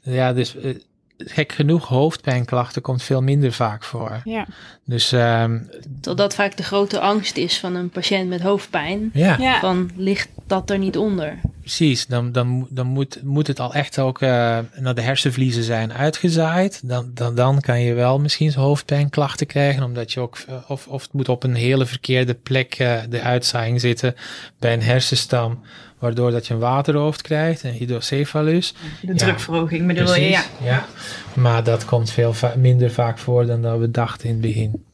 [0.00, 0.74] ja, dus uh,
[1.18, 4.20] gek genoeg, hoofdpijnklachten komt veel minder vaak voor.
[4.24, 4.46] Ja.
[4.84, 9.10] Dus, um, Totdat vaak de grote angst is van een patiënt met hoofdpijn.
[9.12, 9.36] Ja.
[9.38, 9.60] ja.
[9.60, 11.40] Van ligt dat er niet onder?
[11.60, 14.28] Precies, dan, dan, dan moet, moet het al echt ook uh,
[14.76, 16.88] naar de hersenvliezen zijn uitgezaaid.
[16.88, 21.02] Dan, dan, dan kan je wel misschien hoofdpijnklachten krijgen, omdat je ook, uh, of, of
[21.02, 24.14] het moet op een hele verkeerde plek uh, de uitzaaiing zitten
[24.58, 25.60] bij een hersenstam,
[26.04, 28.74] waardoor dat je een waterhoofd krijgt, een hydrocephalus.
[29.00, 30.42] De ja, drukverhoging bedoel precies, je, ja.
[30.62, 30.86] ja.
[31.34, 34.84] Maar dat komt veel va minder vaak voor dan dat we dachten in het begin.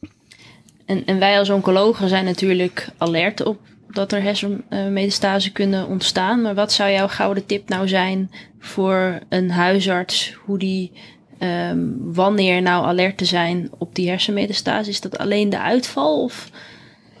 [0.85, 6.41] En, en wij als oncologen zijn natuurlijk alert op dat er hersenmetastase kunnen ontstaan.
[6.41, 10.37] Maar wat zou jouw gouden tip nou zijn voor een huisarts?
[10.45, 10.91] Hoe die
[11.39, 14.89] um, wanneer nou alert te zijn op die hersenmetastase?
[14.89, 16.49] Is dat alleen de uitval of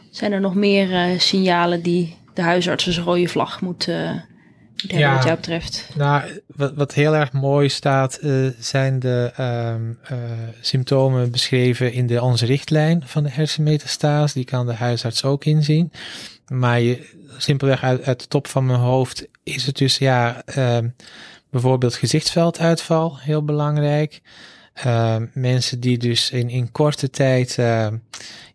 [0.09, 4.21] zijn er nog meer uh, signalen die de huisarts als rode vlag moet, uh, moet
[4.87, 5.89] ja, wat jou betreft?
[5.95, 9.99] Nou, wat, wat heel erg mooi staat, uh, zijn de um,
[10.61, 14.33] symptomen beschreven in de, onze richtlijn van de hersenmetastase.
[14.33, 15.91] Die kan de huisarts ook inzien.
[16.47, 20.77] Maar je, simpelweg uit, uit de top van mijn hoofd is het dus ja, uh,
[21.49, 24.21] bijvoorbeeld gezichtsvelduitval heel belangrijk.
[24.85, 27.87] Uh, mensen die dus in, in korte tijd uh,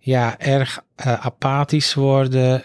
[0.01, 2.63] ja, erg uh, apathisch worden.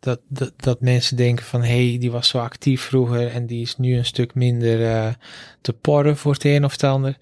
[0.00, 3.46] Ehm, dat, dat, dat mensen denken van hé, hey, die was zo actief vroeger en
[3.46, 5.08] die is nu een stuk minder uh,
[5.60, 7.16] te porren voor het een of het ander.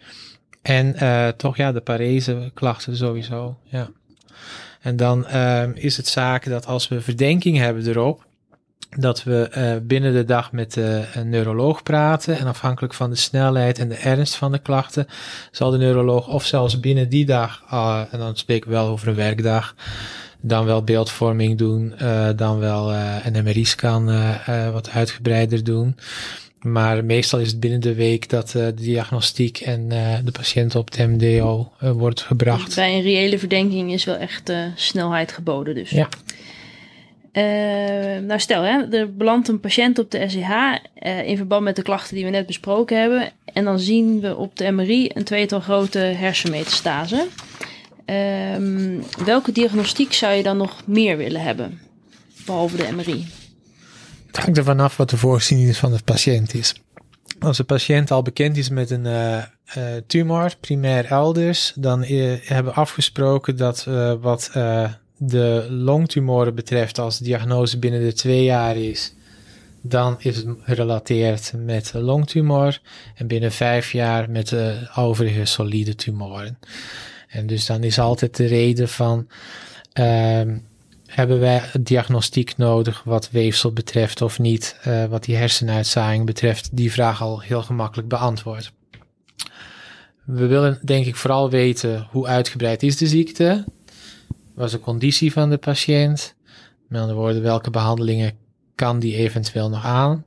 [0.63, 3.57] En uh, toch ja, de parese klachten sowieso.
[3.65, 3.91] Ja.
[4.81, 8.27] En dan uh, is het zaak dat als we verdenking hebben erop,
[8.99, 12.39] dat we uh, binnen de dag met de een neuroloog praten.
[12.39, 15.07] En afhankelijk van de snelheid en de ernst van de klachten,
[15.51, 19.09] zal de neuroloog of zelfs binnen die dag, uh, en dan spreek ik wel over
[19.09, 19.75] een werkdag,
[20.47, 24.05] dan wel beeldvorming doen, uh, dan wel een MRI-scan
[24.73, 25.97] wat uitgebreider doen.
[26.61, 29.89] Maar meestal is het binnen de week dat de diagnostiek en
[30.25, 32.75] de patiënt op het MDO wordt gebracht.
[32.75, 35.91] Bij een reële verdenking is wel echt snelheid geboden dus.
[35.91, 36.09] Ja.
[38.21, 40.77] nou stel, hè, er belandt een patiënt op de SEH
[41.25, 43.33] in verband met de klachten die we net besproken hebben.
[43.57, 47.27] En dan zien we op de MRI een tweetal grote hersenmetastasen.
[48.07, 51.81] Um, welke diagnostiek zou je dan nog meer willen hebben,
[52.47, 53.27] behalve de MRI?
[54.27, 56.75] Het hangt ervan af wat de voorziening van de patiënt is.
[57.39, 59.37] Als de patiënt al bekend is met een uh,
[59.77, 63.85] uh, tumor, primair elders, dan uh, hebben we afgesproken dat
[64.21, 64.51] wat
[65.17, 69.15] de longtumoren betreft, als de diagnose binnen de twee jaar is,
[69.81, 72.81] dan is het gerelateerd met longtumor
[73.15, 76.59] en binnen vijf jaar met de overige solide tumoren.
[77.37, 79.29] En dus dan is altijd de reden van
[79.93, 80.59] ehm,
[81.07, 86.93] hebben wij diagnostiek nodig wat weefsel betreft of niet, uh, wat die hersenuitzaaiing betreft, die
[86.93, 88.73] vraag al heel gemakkelijk beantwoord.
[90.25, 93.65] We willen denk ik vooral weten hoe uitgebreid is de ziekte,
[94.55, 96.35] wat is de conditie van de patiënt,
[96.89, 98.33] met andere woorden, welke behandelingen
[98.75, 100.25] kan die eventueel nog aan?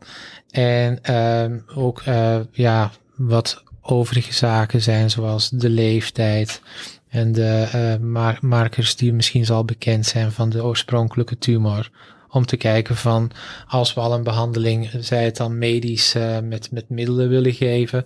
[0.50, 6.62] En uh, ook uh, ja, wat overige zaken zijn, zoals de leeftijd
[7.10, 11.90] en de uh, markers die misschien zal bekend zijn van de oorspronkelijke tumor.
[12.32, 13.32] Om te kijken van,
[13.68, 18.06] als we al een behandeling, zij het dan medisch uh, met, met middelen willen geven,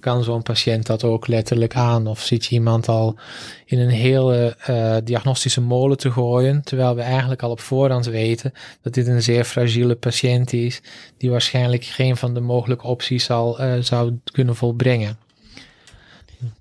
[0.00, 2.06] kan zo'n patiënt dat ook letterlijk aan?
[2.06, 3.18] Of zit je iemand al
[3.64, 8.52] in een hele uh, diagnostische molen te gooien, terwijl we eigenlijk al op voorhand weten
[8.82, 10.82] dat dit een zeer fragiele patiënt is,
[11.16, 15.23] die waarschijnlijk geen van de mogelijke opties al zou kunnen volbrengen.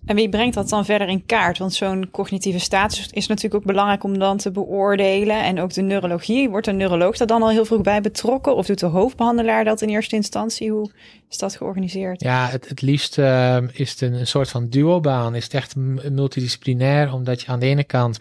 [0.06, 1.58] En wie brengt dat dan verder in kaart?
[1.58, 5.44] Want zo'n cognitieve status is natuurlijk ook belangrijk om dan te beoordelen.
[5.44, 6.50] En ook de neurologie.
[6.50, 8.56] Wordt een neuroloog daar dan al heel vroeg bij betrokken?
[8.56, 10.72] Of doet de hoofdbehandelaar dat in eerste instantie?
[10.72, 10.92] Hoe
[11.30, 12.22] is dat georganiseerd?
[12.22, 15.36] Ja, het, het liefst uh, is het een, soort van duobaan.
[15.36, 18.20] Is het echt multidisciplinair, omdat je aan de ene kant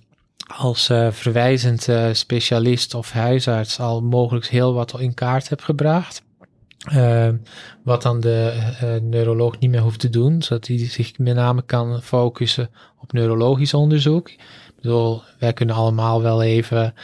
[0.57, 6.22] als uh, verwijzend uh, specialist of huisarts al mogelijk heel wat in kaart hebt gebracht.
[6.90, 7.29] Uh,
[7.85, 11.62] wat dan de uh, neuroloog niet meer hoeft te doen, zodat hij zich met name
[11.62, 14.29] kan focussen op neurologisch onderzoek.
[14.29, 14.38] Ik
[14.88, 16.95] bedoel, wij kunnen allemaal wel even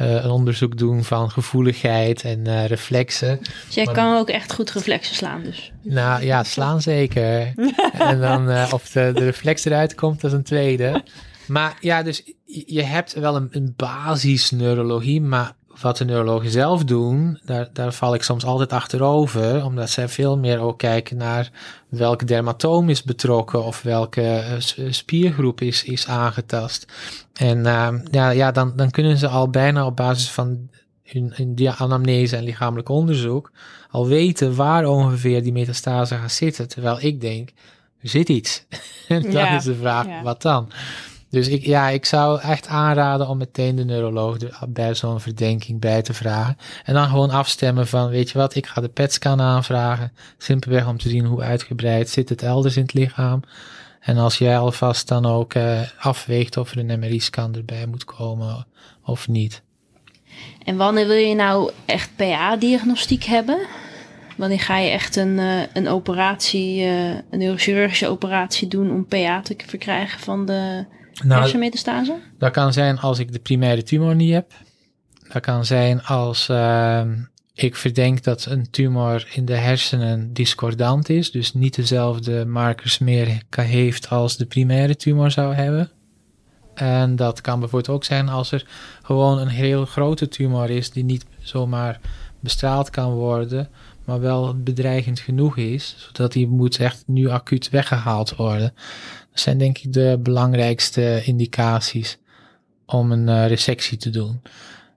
[0.00, 3.38] uh, een onderzoek doen van gevoeligheid en reflexen.
[3.66, 5.72] Dus jij kan ook echt goed reflexen slaan dus?
[5.82, 7.54] Nou ja, slaan zeker.
[8.08, 11.02] en dan of de, de reflex eruit komt, dat is een tweede.
[11.46, 12.22] Maar ja, dus
[12.66, 17.92] je hebt wel een, een basis neurologie, maar wat de neurologen zelf doen, daar, daar
[17.92, 21.50] val ik soms altijd achterover, omdat zij veel meer ook kijken naar
[21.88, 24.44] welk dermatoom is betrokken of welke
[24.78, 26.86] uh, spiergroep is, is aangetast.
[27.32, 30.68] En uh, ja, ja dan, dan kunnen ze al bijna op basis van
[31.04, 33.50] hun, hun anamnese en lichamelijk onderzoek
[33.90, 36.68] al weten waar ongeveer die metastase gaat zitten.
[36.68, 37.48] Terwijl ik denk,
[38.00, 38.64] er zit iets.
[39.08, 40.22] en dan ja, is de vraag, ja.
[40.22, 40.70] wat dan?
[41.30, 44.36] Dus ik, ja, ik zou echt aanraden om meteen de neuroloog
[44.68, 46.56] bij zo'n verdenking bij te vragen.
[46.84, 50.12] En dan gewoon afstemmen van, weet je wat, ik ga de PET-scan aanvragen.
[50.38, 53.40] Simpelweg om te zien hoe uitgebreid zit het elders in het lichaam.
[54.00, 58.66] En als jij alvast dan ook uh, afweegt of er een MRI-scan erbij moet komen
[59.04, 59.62] of niet.
[60.64, 63.66] En wanneer wil je nou echt PA-diagnostiek hebben?
[64.36, 69.40] Wanneer ga je echt een, uh, een operatie, uh, een neurochirurgische operatie doen om PA
[69.40, 70.84] te verkrijgen van de
[71.24, 72.16] nou, hersenmetastase?
[72.38, 74.52] Dat kan zijn als ik de primaire tumor niet heb.
[75.32, 77.02] Dat kan zijn als uh,
[77.54, 83.42] ik verdenk dat een tumor in de hersenen discordant is, dus niet dezelfde markers meer
[83.50, 85.90] heeft als de primaire tumor zou hebben.
[86.74, 88.66] En dat kan bijvoorbeeld ook zijn als er
[89.02, 92.00] gewoon een heel grote tumor is die niet zomaar
[92.40, 93.68] bestraald kan worden,
[94.04, 98.74] maar wel bedreigend genoeg is, zodat die moet echt nu acuut weggehaald worden
[99.38, 102.18] zijn denk ik de belangrijkste indicaties
[102.86, 104.42] om een uh, resectie te doen.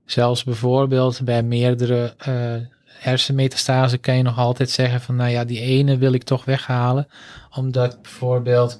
[0.06, 2.54] Zelfs bijvoorbeeld bij meerdere uh,
[2.86, 7.08] hersenmetastase kan je nog altijd zeggen van nou ja, die ene wil ik toch weghalen,
[7.56, 8.80] omdat bijvoorbeeld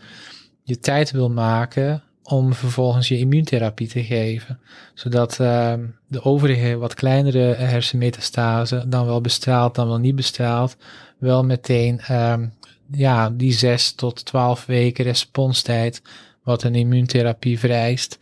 [0.64, 4.60] je tijd wil maken om vervolgens je immuuntherapie te geven.
[4.94, 5.74] Zodat uh,
[6.08, 10.78] de overige wat kleinere hersenmetastase, dan wel bestraald, dan wel niet bestraald,
[11.18, 12.54] wel meteen um,
[12.92, 16.02] ja, die zes tot twaalf weken responstijd,
[16.44, 18.20] wat een immuuntherapie vereist,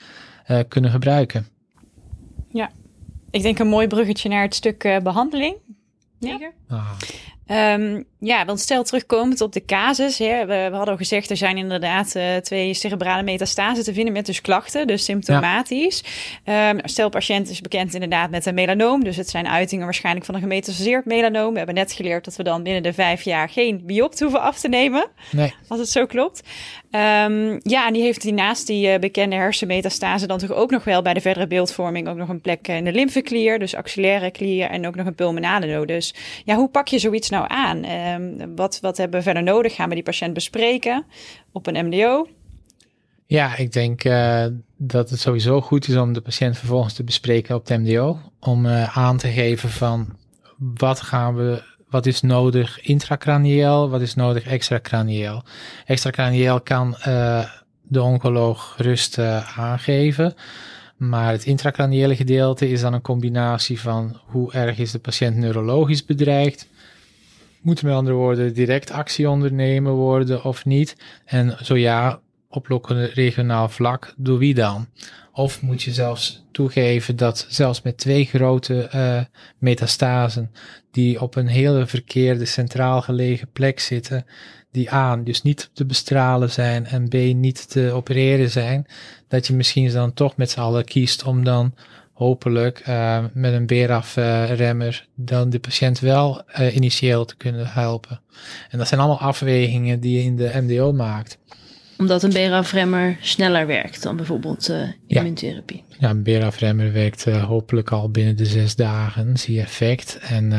[0.47, 1.47] uh, kunnen gebruiken.
[2.51, 2.71] Ja,
[3.31, 5.55] ik denk een mooi bruggetje naar het stuk uh, behandeling.
[6.19, 6.51] Ja.
[6.67, 6.91] Ah.
[7.51, 10.17] Um, ja, want stel terugkomend op de casus.
[10.17, 14.13] Hè, we, we, hadden al gezegd, er zijn inderdaad uh, twee cerebrale metastasen te vinden
[14.13, 16.03] met dus klachten, dus symptomatisch.
[16.45, 16.69] Ja.
[16.69, 19.03] Um, stel, patiënt is bekend inderdaad met een melanoom.
[19.03, 21.51] Dus het zijn uitingen waarschijnlijk van een gemetastaseerd melanoom.
[21.51, 24.59] We hebben net geleerd dat we dan binnen de vijf jaar geen biopt hoeven af
[24.59, 25.07] te nemen.
[25.31, 25.53] Nee.
[25.67, 26.41] Als het zo klopt.
[26.91, 30.83] Um, ja, en die heeft die naast die uh, bekende hersenmetastase dan toch ook nog
[30.83, 34.69] wel bij de verdere beeldvorming ook nog een plek in de lymfeklier, dus axillaire klier
[34.69, 35.93] en ook nog een pulmonale node.
[35.93, 36.13] Dus
[36.45, 37.85] ja, hoe pak je zoiets nou aan?
[37.85, 39.75] Um, wat, wat hebben we verder nodig?
[39.75, 41.05] Gaan we die patiënt bespreken
[41.51, 42.27] op een MDO?
[43.25, 44.45] Ja, ik denk uh,
[44.77, 48.19] dat het sowieso goed is om de patiënt vervolgens te bespreken op de MDO.
[48.39, 50.17] Om uh, aan te geven van
[50.57, 55.43] wat gaan we wat is nodig intracranieel, wat is nodig extracranieel.
[55.85, 57.45] Extracranieel kan uh,
[57.81, 59.19] de oncoloog rust
[59.55, 60.33] aangeven.
[60.97, 66.05] Maar het intracraniële gedeelte is dan een combinatie van hoe erg is de patiënt neurologisch
[66.05, 66.67] bedreigd.
[67.61, 70.95] Moet met andere woorden direct actie ondernemen worden of niet?
[71.25, 72.67] En zo ja, op
[73.13, 74.87] regionaal vlak, door wie dan?
[75.33, 79.21] Of moet je zelfs toegeven dat zelfs met twee grote uh,
[79.57, 80.51] metastasen,
[80.91, 84.25] die op een hele verkeerde centraal gelegen plek zitten,
[84.71, 88.85] die A, dus niet te bestralen zijn en B, niet te opereren zijn,
[89.27, 91.73] dat je misschien dan toch met z'n allen kiest om dan
[92.19, 98.21] hopelijk uh, met een BRAF-remmer dan de patiënt wel uh, initieel te kunnen helpen.
[98.69, 101.37] En dat zijn allemaal afwegingen die je in de MDO maakt.
[101.97, 105.83] Omdat een BRAF-remmer sneller werkt dan bijvoorbeeld uh, immuuntherapie.
[105.87, 105.95] Ja.
[105.99, 110.17] ja, een BRAF-remmer werkt hopelijk al binnen de zes dagen, zie je effect.
[110.21, 110.49] En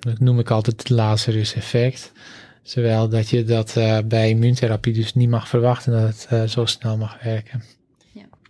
[0.00, 2.12] dat noem ik altijd het Lazarus-effect.
[2.62, 3.74] Zowel dat je dat
[4.04, 7.62] bij immuuntherapie dus niet mag verwachten dat het zo snel mag werken.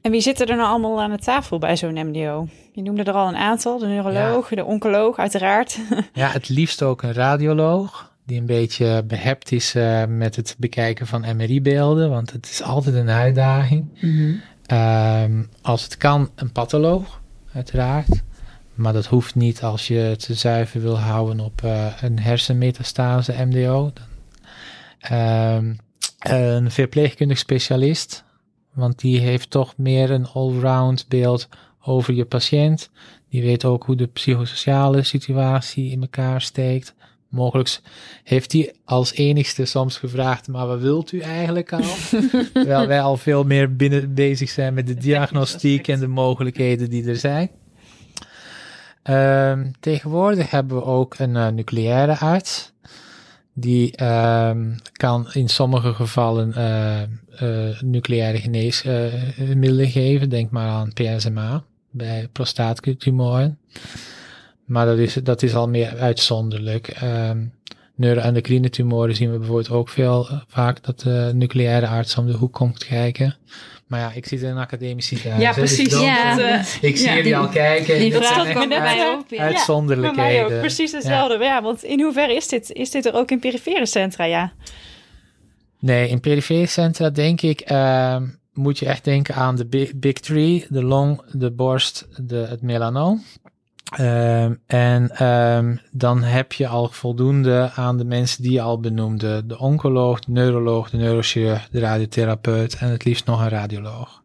[0.04, 2.48] En wie zitten er nou allemaal aan de tafel bij zo'n MDO?
[2.72, 5.78] Je noemde er al een aantal, de neuroloog, de oncoloog uiteraard.
[6.12, 11.06] Ja, het liefst ook een radioloog die een beetje behept is uh, met het bekijken
[11.06, 13.88] van MRI-beelden, want het is altijd een uitdaging.
[14.00, 14.78] Mm -hmm.
[14.78, 17.20] um, als het kan, een patholoog,
[17.54, 18.22] uiteraard.
[18.74, 23.92] Maar dat hoeft niet als je het zuiver wil houden op uh, een hersenmetastase MDO.
[23.94, 25.76] Dan, um,
[26.18, 28.23] een verpleegkundig specialist,
[28.74, 31.48] want die heeft toch meer een allround beeld
[31.82, 32.90] over je patiënt.
[33.28, 36.94] Die weet ook hoe de psychosociale situatie in elkaar steekt.
[37.28, 37.80] Mogelijk
[38.24, 41.80] heeft hij als enigste soms gevraagd, maar wat wilt u eigenlijk al?
[42.52, 47.08] Terwijl wij al veel meer binnen bezig zijn met de diagnostiek en de mogelijkheden die
[47.08, 47.50] er zijn.
[49.10, 52.72] Um, tegenwoordig hebben we ook een uh, nucleaire arts.
[53.54, 56.54] Die um, kan in sommige gevallen
[57.42, 60.28] uh, nucleaire geneesmiddelen geven.
[60.28, 63.58] Denk maar aan PSMA bij prostaattumoren.
[64.64, 67.02] Maar dat is, dat is al meer uitzonderlijk.
[67.02, 67.52] Um,
[67.94, 72.52] neuroendocrine tumoren zien we bijvoorbeeld ook veel vaak dat de nucleaire arts om de hoek
[72.52, 73.36] komt kijken.
[73.86, 75.42] Maar ja, ik zit in een academisch ziekenhuis.
[75.46, 75.88] Ja, precies.
[75.88, 76.38] Dus ja.
[76.38, 77.98] Uh, ik zie ja, jullie al kijken.
[77.98, 79.30] Die dat vraag komt mij uit, op.
[79.30, 79.42] Ja.
[79.42, 80.48] uitzonderlijkheden.
[80.48, 80.60] Ja, ook.
[80.60, 81.38] Precies hetzelfde.
[81.38, 81.44] Ja.
[81.44, 82.70] ja, want in hoeverre is dit?
[82.72, 84.24] Is dit er ook in perifere centra?
[84.24, 84.52] Ja.
[85.78, 88.16] Nee, in perifere centra denk ik, uh,
[88.52, 92.62] moet je echt denken aan de big, big three, de long, de borst, de, het
[92.62, 93.22] melanoom.
[94.00, 99.46] Um, en um, dan heb je al voldoende aan de mensen die je al benoemde.
[99.46, 104.22] De oncoloog, de neuroloog, de neurochirurg, de radiotherapeut en het liefst nog een radioloog.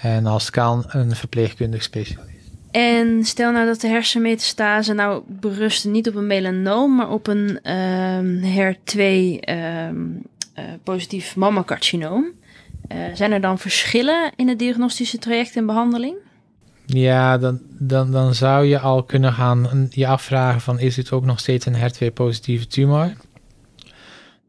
[0.00, 2.28] En als het kan, een verpleegkundig specialist.
[2.70, 7.72] En stel nou dat de hersenmetastase nou berust niet op een melanoom, maar op een
[7.72, 10.22] um, HER2 um,
[10.58, 12.24] uh, positief mammacarcinoom.
[12.92, 16.16] Uh, zijn er dan verschillen in het diagnostische traject en behandeling?
[16.90, 21.24] Ja, dan, dan, dan zou je al kunnen gaan je afvragen van is dit ook
[21.24, 23.12] nog steeds een HER2-positieve tumor?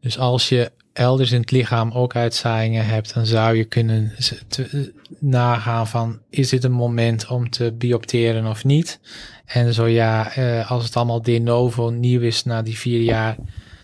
[0.01, 4.13] Dus als je elders in het lichaam ook uitzaaiingen hebt, dan zou je kunnen
[4.47, 8.99] te, nagaan van is dit een moment om te biopteren of niet?
[9.45, 13.35] En zo ja, eh, als het allemaal de novo nieuw is na die vier jaar,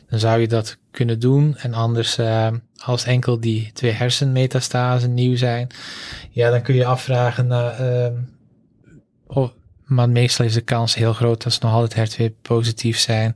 [0.10, 1.58] dan zou je dat kunnen doen.
[1.58, 5.68] En anders, uh, als enkel die twee hersenmetastasen nieuw zijn,
[6.30, 7.82] ja, dan kun je afvragen naar...
[7.82, 8.08] Uh,
[9.28, 9.50] Oh,
[9.86, 13.36] maar meestal is de kans heel groot dat ze nog altijd HER2 positief zijn.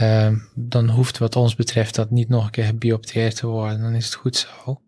[0.00, 3.80] Um, dan hoeft wat ons betreft dat niet nog een keer gebiopteerd te worden.
[3.80, 4.80] Dan is het goed zo.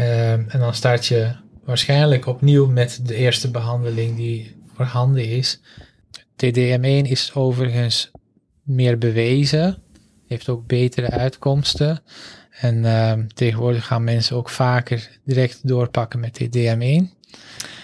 [0.00, 5.60] Um, en dan start je waarschijnlijk opnieuw met de eerste behandeling die voorhanden is.
[6.44, 8.10] TDM1 is overigens
[8.62, 9.82] meer bewezen.
[10.26, 12.02] Heeft ook betere uitkomsten.
[12.50, 17.18] En um, tegenwoordig gaan mensen ook vaker direct doorpakken met TDM1.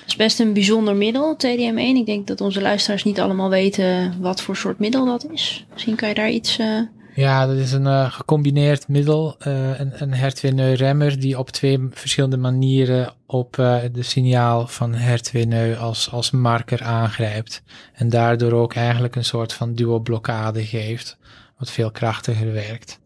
[0.06, 1.96] Het is best een bijzonder middel, TDM1.
[1.96, 5.66] Ik denk dat onze luisteraars niet allemaal weten wat voor soort middel dat is.
[5.72, 6.58] Misschien kan je daar iets...
[6.58, 6.80] Uh...
[7.14, 12.36] Ja, dat is een uh, gecombineerd middel, uh, een, een HER2-remmer die op twee verschillende
[12.36, 13.52] manieren op
[13.92, 17.62] de signaal van HER2 als, als marker aangrijpt.
[17.92, 21.18] En daardoor ook eigenlijk een soort van duo-blokkade geeft,
[21.58, 23.00] wat veel krachtiger werkt.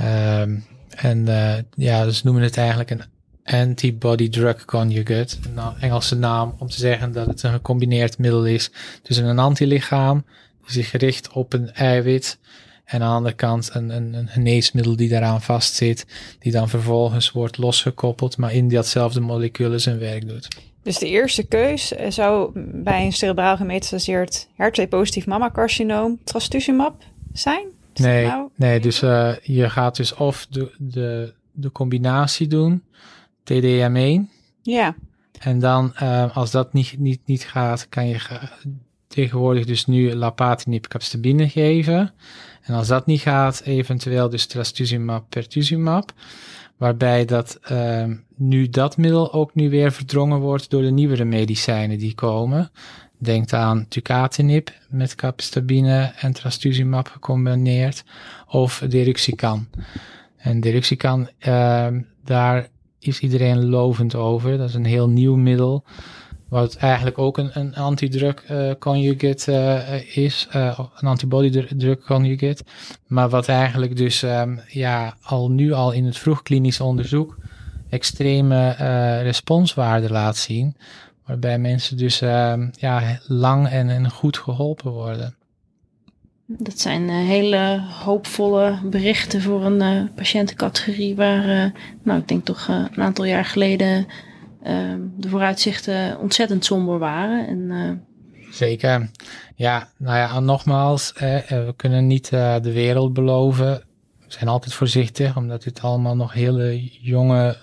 [0.00, 1.26] Um, en
[1.74, 3.02] ja, dus noemen het eigenlijk een
[3.44, 5.36] antibody drug conjugate.
[5.54, 8.70] Een Engelse naam om te zeggen dat het een gecombineerd middel is
[9.02, 10.24] tussen een antilichaam
[10.62, 12.38] die zich richt op een eiwit
[12.84, 16.06] en aan de andere kant een, een, een geneesmiddel die daaraan vastzit,
[16.38, 20.48] die dan vervolgens wordt losgekoppeld, maar in datzelfde moleculen zijn werk doet.
[20.82, 27.02] Dus de eerste keus zou bij een cerebraal gemetastaseerd HER2-positief mammacarcinoom trastuzumab
[27.32, 27.66] zijn?
[27.94, 28.48] Nee, nou?
[28.54, 32.82] nee, dus uh, je gaat dus of de, de, de combinatie doen,
[33.52, 34.30] TDM1.
[34.62, 34.94] Ja.
[35.38, 38.20] En dan, uh, als dat niet, niet, niet gaat, kan je
[39.14, 42.12] tegenwoordig dus nu lapatinib capstabine geven.
[42.62, 46.12] En als dat niet gaat, eventueel dus trastuzumab pertuzumab.
[46.76, 48.04] Waarbij dat uh,
[48.36, 52.70] nu dat middel ook nu weer verdrongen wordt door de nieuwere medicijnen die komen.
[53.18, 58.04] Denk aan tucatinib met capstabine en trastuzumab gecombineerd.
[58.46, 59.68] Of deruxtecan.
[60.36, 61.86] En deruxtecan, uh,
[62.24, 62.68] daar
[63.06, 64.58] is iedereen lovend over.
[64.58, 65.84] Dat is een heel nieuw middel.
[66.48, 72.64] wat eigenlijk ook een, een antidrug uh, conjugate uh, is, uh, een antibody-drug conjugate.
[73.06, 77.36] Maar wat eigenlijk dus um, ja, al nu al in het vroegklinisch onderzoek
[77.88, 78.70] extreme
[79.22, 80.76] responswaarden laat zien.
[81.26, 85.34] Waarbij mensen dus um, ja, lang en goed geholpen worden.
[86.46, 91.72] Dat zijn hele hoopvolle berichten voor een patiëntencategorie waar,
[92.02, 94.06] nou ik denk toch een aantal jaar geleden
[94.64, 97.46] Ehm, de vooruitzichten ontzettend somber waren.
[97.46, 98.02] En.
[98.50, 99.10] Zeker.
[99.56, 103.82] Ja, nou ja, nogmaals, eh, we kunnen niet de wereld beloven.
[104.18, 107.56] We zijn altijd voorzichtig, omdat dit allemaal nog hele jonge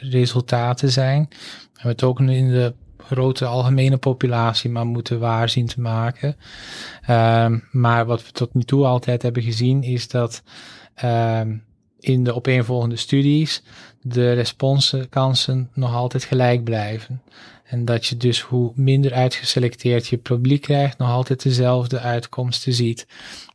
[0.00, 1.26] resultaten zijn.
[1.28, 1.36] We
[1.72, 2.74] hebben het ook in de
[3.08, 6.36] grote algemene populatie maar moeten waar zien te maken.
[7.10, 10.42] Um, maar wat we tot nu toe altijd hebben gezien is dat
[11.04, 11.64] um,
[12.00, 13.62] in de opeenvolgende studies
[14.02, 17.22] de responskansen nog altijd gelijk blijven.
[17.64, 23.06] En dat je dus hoe minder uitgeselecteerd je publiek krijgt, nog altijd dezelfde uitkomsten ziet.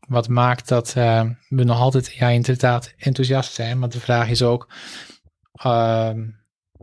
[0.08, 3.80] Wat maakt dat uh, we nog altijd, ja, inderdaad enthousiast zijn.
[3.80, 4.68] Maar de vraag is ook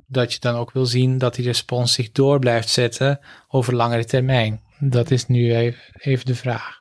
[0.06, 4.04] dat je dan ook wil zien dat die respons zich door blijft zetten over langere
[4.04, 4.60] termijn.
[4.78, 5.54] Dat is nu
[5.98, 6.78] even, de vraag.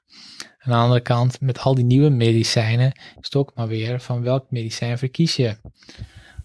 [0.60, 4.22] Aan de andere kant, met al die nieuwe medicijnen, is het ook maar weer van
[4.22, 5.58] welk medicijn verkies je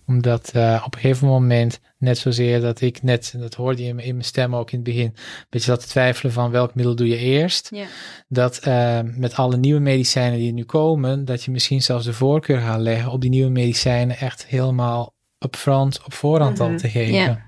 [0.06, 3.94] omdat uh, op een gegeven moment, net zozeer dat ik net, dat hoorde je in,
[3.94, 7.08] mijn stem ook in het begin, een beetje zat te twijfelen van welk middel doe
[7.08, 7.68] je eerst.
[7.70, 7.86] Ja.
[8.28, 12.60] Dat uh, met alle nieuwe medicijnen die nu komen, dat je misschien zelfs de voorkeur
[12.60, 15.13] gaat leggen op die nieuwe medicijnen echt helemaal
[15.44, 16.72] op voorhand mm -hmm.
[16.72, 17.14] al te geven.
[17.14, 17.46] Ja.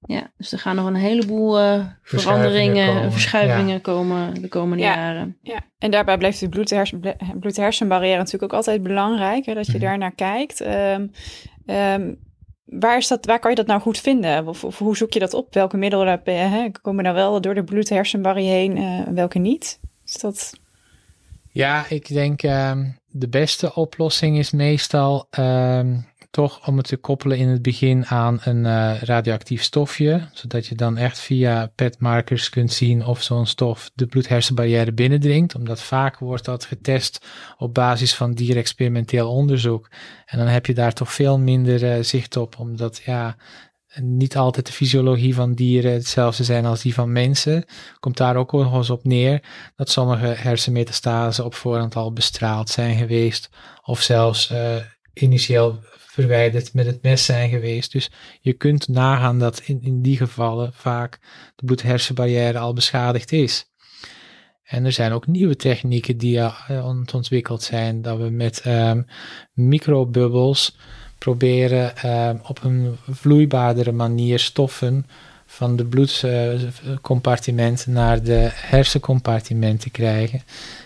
[0.00, 0.32] ja.
[0.36, 3.78] dus er gaan nog een heleboel uh, veranderingen en verschuivingen ja.
[3.78, 4.94] komen de komende ja.
[4.94, 5.38] jaren.
[5.42, 6.48] Ja, en daarbij blijft de
[7.38, 9.88] bloed-hersenbarrière natuurlijk ook altijd belangrijk, hè, dat je mm -hmm.
[9.88, 10.60] daar naar kijkt.
[10.66, 11.10] Um,
[11.66, 12.18] Um,
[12.64, 14.48] waar, is dat, waar kan je dat nou goed vinden?
[14.48, 15.54] Of, of hoe zoek je dat op?
[15.54, 19.80] Welke middelen hè, komen nou wel door de bloed-hersenbarrière heen, uh, welke niet?
[20.04, 20.52] Is dat...
[21.50, 27.38] Ja, ik denk um, de beste oplossing is meestal um, toch om het te koppelen
[27.38, 32.72] in het begin aan een uh, radioactief stofje, zodat je dan echt via petmarkers kunt
[32.72, 37.26] zien of zo'n stof de bloedhersenbarrière binnendringt, omdat vaak wordt dat getest
[37.58, 39.90] op basis van dierexperimenteel onderzoek.
[40.26, 43.36] En dan heb je daar toch veel minder uh, zicht op, omdat ja,
[44.00, 47.64] niet altijd de fysiologie van dieren hetzelfde zijn als die van mensen.
[48.00, 49.42] Komt daar ook nog eens op neer
[49.76, 53.50] dat sommige hersenmetastasen op voorhand al bestraald zijn geweest,
[53.82, 54.76] of zelfs uh,
[55.12, 55.78] initieel
[56.14, 57.92] verwijderd met het mes zijn geweest.
[57.92, 58.10] Dus
[58.40, 61.18] je kunt nagaan dat in, in die gevallen vaak
[61.56, 63.72] de bloed-hersenbarrière al beschadigd is.
[64.64, 69.06] En er zijn ook nieuwe technieken die uh, ontwikkeld zijn, dat we met um,
[69.52, 70.76] microbubbels
[71.18, 75.06] proberen um, op een vloeibaardere manier stoffen
[75.46, 80.42] van de bloedcompartiment naar de hersencompartiment te krijgen.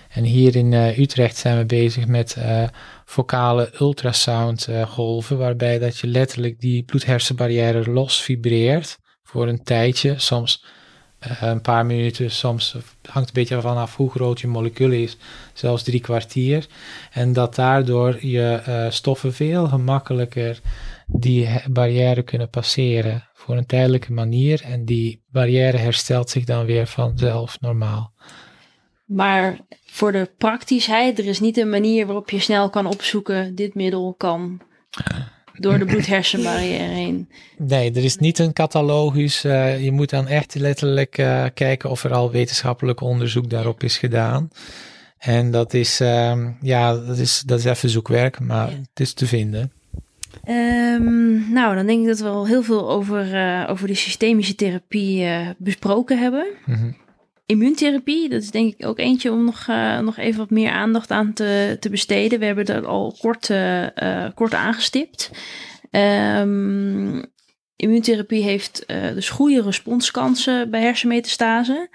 [0.08, 2.62] En hier in uh, Utrecht zijn we bezig met uh,
[3.09, 10.14] focale ultrasound uh, golven, waarbij dat je letterlijk die bloedhersenbarrière los vibreert voor een tijdje,
[10.16, 10.64] soms
[11.40, 12.76] een paar minuten, soms
[13.11, 15.16] hangt een beetje vanaf hoe groot je molecuul is,
[15.52, 16.66] zelfs drie kwartier.
[17.11, 20.61] En dat daardoor je stoffen veel gemakkelijker
[21.06, 26.86] die barrière kunnen passeren voor een tijdelijke manier en die barrière herstelt zich dan weer
[26.86, 28.12] vanzelf normaal.
[29.09, 33.74] Maar voor de praktischheid, er is niet een manier waarop je snel kan opzoeken, dit
[33.74, 34.61] middel kan
[35.52, 37.28] door de bloed-hersenbarrière heen.
[37.59, 39.44] Nee, er is niet een catalogus.
[39.44, 43.98] Uh, je moet dan echt letterlijk uh, kijken of er al wetenschappelijk onderzoek daarop is
[43.98, 44.50] gedaan.
[45.18, 49.26] En dat is, uh, ja, dat is, dat is even zoekwerk, maar het is te
[49.26, 49.72] vinden.
[50.48, 54.54] Um, nou, dan denk ik dat we al heel veel over, uh, over de systemische
[54.54, 55.28] therapie
[55.59, 56.46] besproken hebben.
[56.66, 57.06] Mm -hmm
[57.49, 61.11] immuuntherapie, dat is denk ik ook eentje om nog, uh, nog even wat meer aandacht
[61.11, 62.38] aan te, te besteden.
[62.38, 65.30] We hebben dat al kort, uh, kort aangestipt.
[65.90, 67.24] Um,
[67.76, 68.84] immuuntherapie heeft
[69.14, 71.88] dus goede responskansen bij hersenmetastase.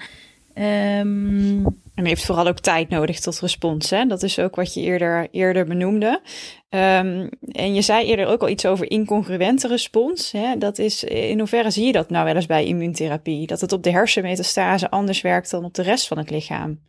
[0.56, 3.89] Um, en heeft vooral ook tijd nodig tot respons.
[3.89, 4.06] Hè?
[4.06, 6.22] Dat is ook wat je eerder, eerder benoemde.
[6.70, 10.32] Um, en je zei eerder ook al iets over incongruente respons.
[10.32, 10.58] Hè?
[10.58, 13.47] Dat is, in hoeverre zie je dat nou wel eens bij immuuntherapie?
[13.47, 16.80] Dat het op de hersenmetastase anders werkt dan op de rest van het lichaam?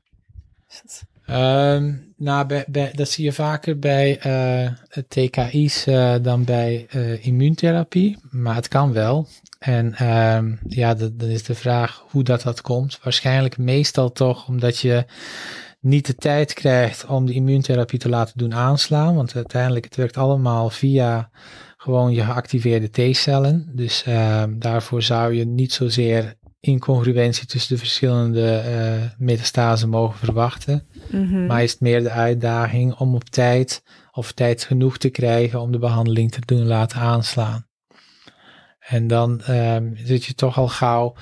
[1.31, 4.71] Um, nou, bij, bij, dat zie je vaker bij uh,
[5.09, 8.19] TKI's uh, dan bij uh, immuuntherapie.
[8.31, 9.29] Maar het kan wel.
[9.65, 12.99] En um, ja, dan is de vraag hoe dat, dat komt.
[13.03, 15.05] Waarschijnlijk meestal toch omdat je
[15.81, 19.15] niet de tijd krijgt om de immuuntherapie te laten doen aanslaan.
[19.15, 21.31] Want uiteindelijk het werkt allemaal via
[21.77, 23.71] gewoon je geactiveerde T-cellen.
[23.73, 30.87] Dus uh, daarvoor zou je niet zozeer incongruentie tussen de verschillende uh, metastasen mogen verwachten.
[31.11, 31.47] Mhm.
[31.47, 35.73] Maar is het meer de uitdaging om op tijd of tijd genoeg te krijgen om
[35.73, 37.67] de behandeling te doen laten aanslaan.
[38.87, 41.14] En dan um, zit je toch al gauw,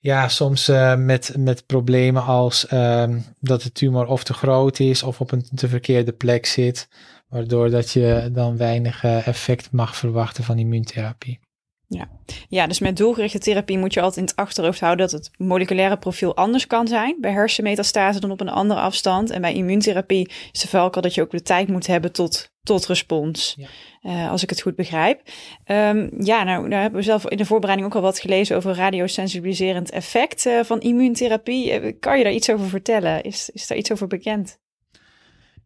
[0.00, 5.02] ja, soms uh, met, met problemen als um, dat de tumor of te groot is
[5.02, 6.88] of op een te verkeerde plek zit,
[7.28, 11.40] waardoor dat je dan weinig uh, effect mag verwachten van immuuntherapie.
[11.86, 12.08] Ja.
[12.48, 15.98] ja, dus met doelgerichte therapie moet je altijd in het achterhoofd houden dat het moleculaire
[15.98, 19.30] profiel anders kan zijn bij hersenmetastase dan op een andere afstand.
[19.30, 22.86] En bij immuuntherapie is de valkuil dat je ook de tijd moet hebben tot, tot
[22.86, 23.68] respons, Ja.
[24.02, 25.20] uh, als ik het goed begrijp.
[25.66, 28.74] Um, ja, nou, daar hebben we zelf in de voorbereiding ook al wat gelezen over
[28.74, 31.80] radiosensibiliserend effect uh, van immuuntherapie.
[31.80, 33.22] Uh, kan je daar iets over vertellen?
[33.22, 34.58] Is, is daar iets over bekend?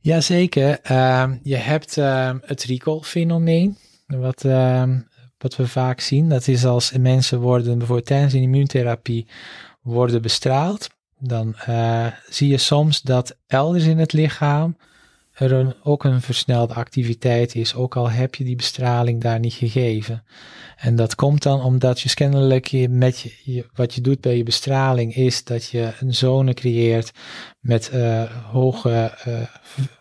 [0.01, 0.79] Jazeker.
[0.91, 3.77] Uh, je hebt ehm, het recall-fenomeen,
[4.07, 5.01] wat ehm,
[5.39, 6.29] wat we vaak zien.
[6.29, 9.27] Dat is als mensen worden bijvoorbeeld tijdens een immuuntherapie
[9.83, 10.89] worden bestraald.
[11.19, 11.57] Dan
[12.29, 14.77] zie je soms dat elders in het lichaam
[15.37, 20.25] er ook een versnelde activiteit is, ook al heb je die bestraling daar niet gegeven.
[20.77, 25.15] En dat komt dan omdat je kennelijk met je, wat je doet bij je bestraling
[25.15, 27.13] is dat je een zone creëert
[27.61, 29.41] met uh, hoge uh,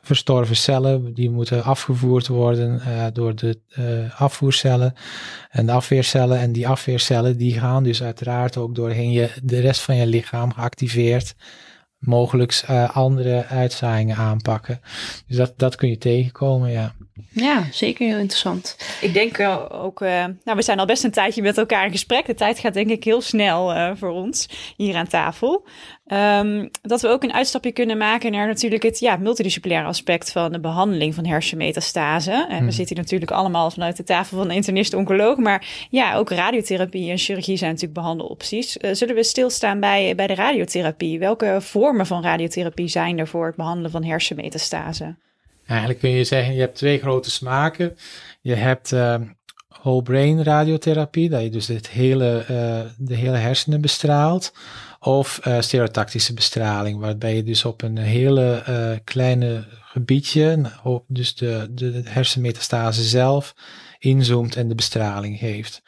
[0.01, 1.13] verstorven cellen.
[1.13, 3.59] Die moeten afgevoerd worden uh, door de
[4.17, 4.93] afvoercellen
[5.49, 6.39] en de afweercellen.
[6.39, 10.53] En die afweercellen die gaan dus uiteraard ook doorheen je, de rest van je lichaam
[10.53, 11.35] geactiveerd
[12.05, 14.81] mogelijk uh, andere uitzaaiingen aanpakken.
[15.27, 16.93] Dus dat, dat kun je tegenkomen, ja.
[17.29, 18.77] Ja, zeker heel interessant.
[19.01, 19.39] Ik denk
[19.69, 20.09] ook, uh,
[20.43, 22.25] nou we zijn al best een tijdje met elkaar in gesprek.
[22.25, 25.65] De tijd gaat denk ik heel snel voor ons hier aan tafel.
[26.07, 30.51] Um, dat we ook een uitstapje kunnen maken naar natuurlijk het ja, multidisciplinaire aspect van
[30.51, 32.31] de behandeling van hersenmetastase.
[32.49, 32.65] En Hmm.
[32.65, 35.37] we zitten hier natuurlijk allemaal vanuit de tafel van de internist-oncoloog.
[35.37, 38.77] Maar ja, ook radiotherapie en chirurgie zijn natuurlijk behandelopties.
[38.77, 41.19] Uh, zullen we stilstaan bij, bij de radiotherapie?
[41.19, 45.15] Welke vormen van radiotherapie zijn er voor het behandelen van hersenmetastase?
[45.65, 47.97] Eigenlijk kun je zeggen, je hebt twee grote smaken.
[48.41, 49.15] Je hebt uh,
[49.67, 54.53] whole brain radiotherapie, dat je dus het hele, uh, de hele hersenen bestraalt.
[54.99, 60.71] Of uh, stereotactische bestraling, waarbij je dus op een hele uh, kleine gebiedje,
[61.07, 63.55] dus de, de, hersenmetastase zelf,
[63.99, 65.83] inzoomt en de bestraling geeft.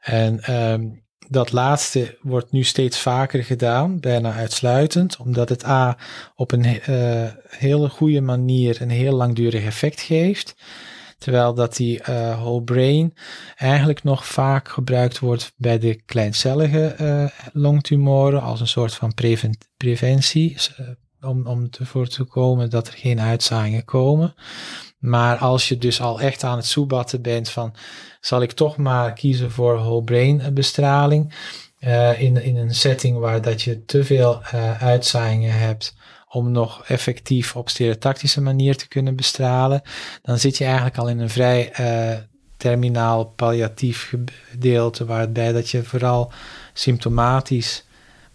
[0.00, 5.96] En um, dat laatste wordt nu steeds vaker gedaan, bijna uitsluitend, omdat het A
[6.34, 10.54] op een uh, hele goede manier een heel langdurig effect geeft.
[11.18, 13.14] Terwijl dat die uh, whole brain
[13.56, 19.58] eigenlijk nog vaak gebruikt wordt bij de kleincellige uh, longtumoren als een soort van preven
[19.76, 20.56] preventie.
[21.22, 24.34] Om, om ervoor te komen dat er geen uitzaaiingen komen.
[24.98, 27.74] Maar als je dus al echt aan het soebatten bent van,
[28.20, 31.34] zal ik toch maar kiezen voor whole brain bestraling
[31.80, 35.94] uh, in, in een setting waar dat je te veel uh, uitzaaiingen hebt
[36.28, 39.82] om nog effectief op stereotactische manier te kunnen bestralen,
[40.22, 42.18] dan zit je eigenlijk al in een vrij uh,
[42.56, 44.14] terminaal palliatief
[44.50, 46.32] gedeelte, waarbij dat je vooral
[46.72, 47.84] symptomatisch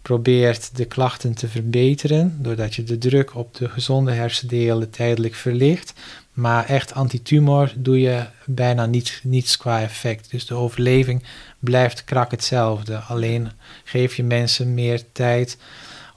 [0.06, 5.92] probeert de klachten te verbeteren, doordat je de druk op de gezonde hersendelen tijdelijk verlicht.
[6.32, 10.30] Maar echt antitumor doe je bijna niets, niets qua effect.
[10.30, 11.22] Dus de overleving
[11.58, 12.96] blijft krak hetzelfde.
[12.96, 13.50] Alleen
[13.84, 15.58] geef je mensen meer tijd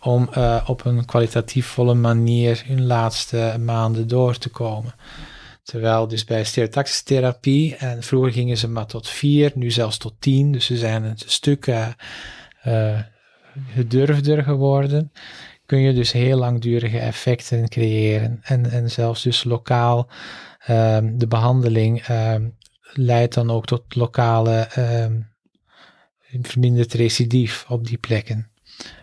[0.01, 4.93] om uh, op een kwalitatief volle manier hun laatste maanden door te komen.
[5.63, 10.13] Terwijl dus bij stereotactische therapie, en vroeger gingen ze maar tot vier, nu zelfs tot
[10.19, 11.87] tien, dus ze zijn een stuk uh,
[12.67, 12.99] uh,
[13.67, 15.11] gedurfder geworden,
[15.65, 18.39] kun je dus heel langdurige effecten creëren.
[18.43, 20.09] En, en zelfs dus lokaal,
[20.69, 25.27] um, de behandeling um, leidt dan ook tot lokale um,
[26.41, 28.51] verminderd recidief op die plekken.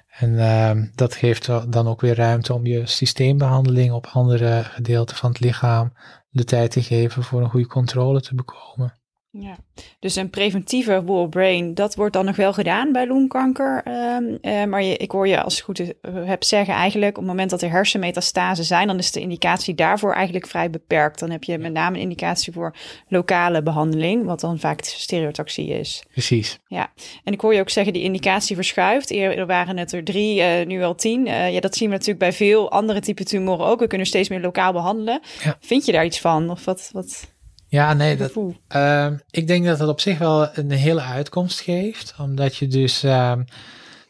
[0.09, 5.40] En dat geeft dan ook weer ruimte om je systeembehandeling op andere gedeelten van het
[5.40, 5.92] lichaam
[6.30, 8.94] de tijd te geven voor een goede controle te bekomen.
[9.30, 9.56] Ja,
[9.98, 13.82] dus een preventieve whole brain, dat wordt dan nog wel gedaan bij longkanker.
[13.88, 17.22] Um, uh, maar je, ik hoor je als ik goed uh, heb zeggen eigenlijk, op
[17.22, 21.18] het moment dat er hersenmetastase zijn, dan is de indicatie daarvoor eigenlijk vrij beperkt.
[21.18, 22.76] Dan heb je met name een indicatie voor
[23.08, 26.04] lokale behandeling, wat dan vaak stereotaxie is.
[26.10, 26.58] Precies.
[26.66, 26.92] Ja,
[27.24, 29.10] en ik hoor je ook zeggen, die indicatie verschuift.
[29.10, 31.24] Eerder waren het er drie, uh, nu al tien.
[31.24, 33.80] ja, dat zien we natuurlijk bij veel andere type tumoren ook.
[33.80, 35.20] We kunnen steeds meer lokaal behandelen.
[35.44, 35.56] Ja.
[35.60, 36.50] Vind je daar iets van?
[36.50, 36.90] Of wat...
[36.92, 37.34] wat...
[37.68, 38.32] Ja, nee, dat,
[38.76, 43.04] uh, ik denk dat het op zich wel een hele uitkomst geeft, omdat je dus
[43.04, 43.32] uh,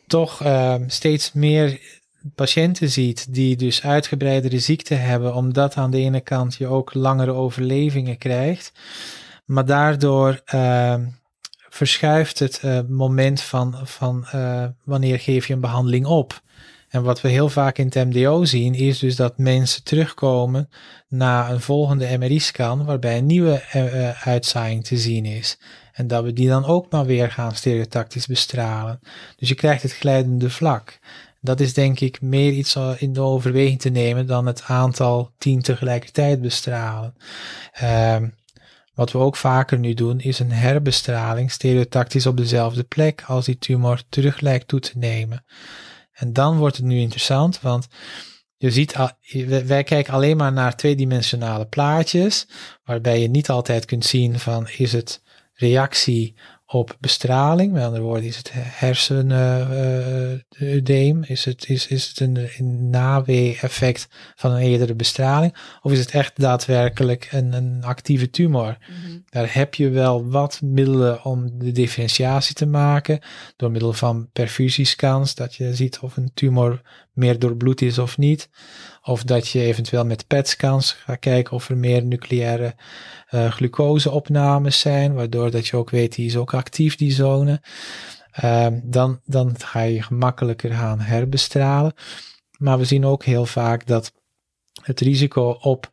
[0.07, 1.81] toch uh, steeds meer
[2.35, 7.33] patiënten ziet die dus uitgebreidere ziekte hebben, omdat aan de ene kant je ook langere
[7.33, 8.73] overlevingen krijgt,
[9.45, 10.43] maar daardoor
[11.77, 16.41] verschuift het uh, moment van, van uh, wanneer geef je een behandeling op.
[16.97, 20.69] En wat we heel vaak in het MDO zien, is dus dat mensen terugkomen
[21.09, 25.59] na een volgende MRI-scan, waarbij een nieuwe uh, uitzaaiing te zien is.
[25.93, 29.01] En dat we die dan ook maar weer gaan stereotactisch bestralen.
[29.37, 30.99] Dus je krijgt het glijdende vlak.
[31.41, 35.63] Dat is denk ik meer iets in de overweging te nemen dan het aantal tien
[35.63, 37.15] tegelijkertijd bestralen.
[37.83, 38.35] Um,
[38.95, 43.59] wat we ook vaker nu doen, is een herbestraling stereotactisch op dezelfde plek als die
[43.59, 45.45] tumor terug lijkt toe te nemen.
[46.17, 47.87] En dan wordt het nu interessant, want
[48.57, 48.95] je ziet,
[49.67, 52.49] wij kijken alleen maar naar tweedimensionale plaatjes,
[52.85, 55.23] waarbij je niet altijd kunt zien van is het
[55.55, 56.35] reactie
[56.67, 57.73] op bestraling.
[57.73, 61.23] Met andere woorden, is het hersenudeem?
[61.23, 65.57] Uh, is, het, is, is het een, een nawee-effect van een eerdere bestraling?
[65.83, 68.77] Of is het echt daadwerkelijk een, een actieve tumor?
[68.81, 69.19] Mhm.
[69.29, 73.21] Daar heb je wel wat middelen om de differentiatie te maken.
[73.57, 78.49] Door middel van perfusiescans, dat je ziet of een tumor meer doorbloed is of niet.
[79.07, 82.75] Of dat je eventueel met PET-scans gaat kijken of er meer nucleaire
[83.31, 87.63] uh, glucoseopnames zijn, waardoor dat je ook weet die is ook actief, die zone.
[88.45, 91.95] Uh, dan, dan ga je gemakkelijker gaan herbestralen.
[92.59, 94.13] Maar we zien ook heel vaak dat
[94.83, 95.91] het risico op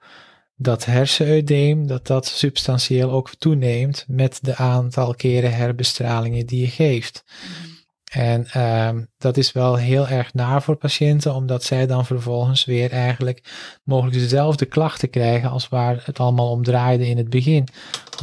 [0.55, 7.23] dat hersenudeem, dat dat substantieel ook toeneemt met de aantal keren herbestralingen die je geeft.
[7.25, 7.72] Mhm.
[8.13, 12.91] En um, dat is wel heel erg naar voor patiënten, omdat zij dan vervolgens weer
[12.91, 13.43] eigenlijk
[13.83, 17.67] mogelijk dezelfde klachten krijgen als waar het allemaal om draaide in het begin.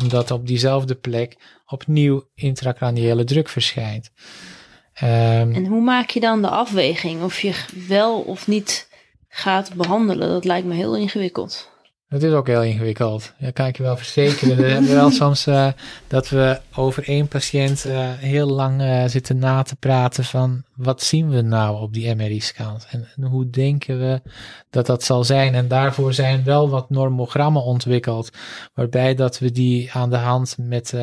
[0.03, 1.37] Omdat op diezelfde plek
[1.67, 4.11] opnieuw intracraniële druk verschijnt.
[5.03, 8.89] Um, en hoe maak je dan de afweging of je wel of niet
[9.29, 10.29] gaat behandelen?
[10.29, 11.70] Dat lijkt me heel ingewikkeld.
[12.11, 13.33] Dat is ook heel ingewikkeld.
[13.39, 14.57] Ja, kan ik je wel verzekeren.
[14.57, 15.69] We hebben wel soms uh,
[16.07, 21.03] dat we over één patiënt uh, heel lang uh, zitten na te praten van wat
[21.03, 24.23] zien we nou op die MRI-scans en, en, hoe denken we
[24.71, 25.55] dat dat zal zijn.
[25.55, 28.31] En daarvoor zijn wel wat normogrammen ontwikkeld,
[28.75, 30.95] waarbij dat we die aan de hand met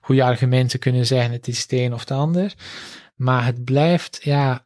[0.00, 2.54] goede argumenten kunnen zeggen het is het een of het ander.
[3.14, 4.65] Maar het blijft, ja,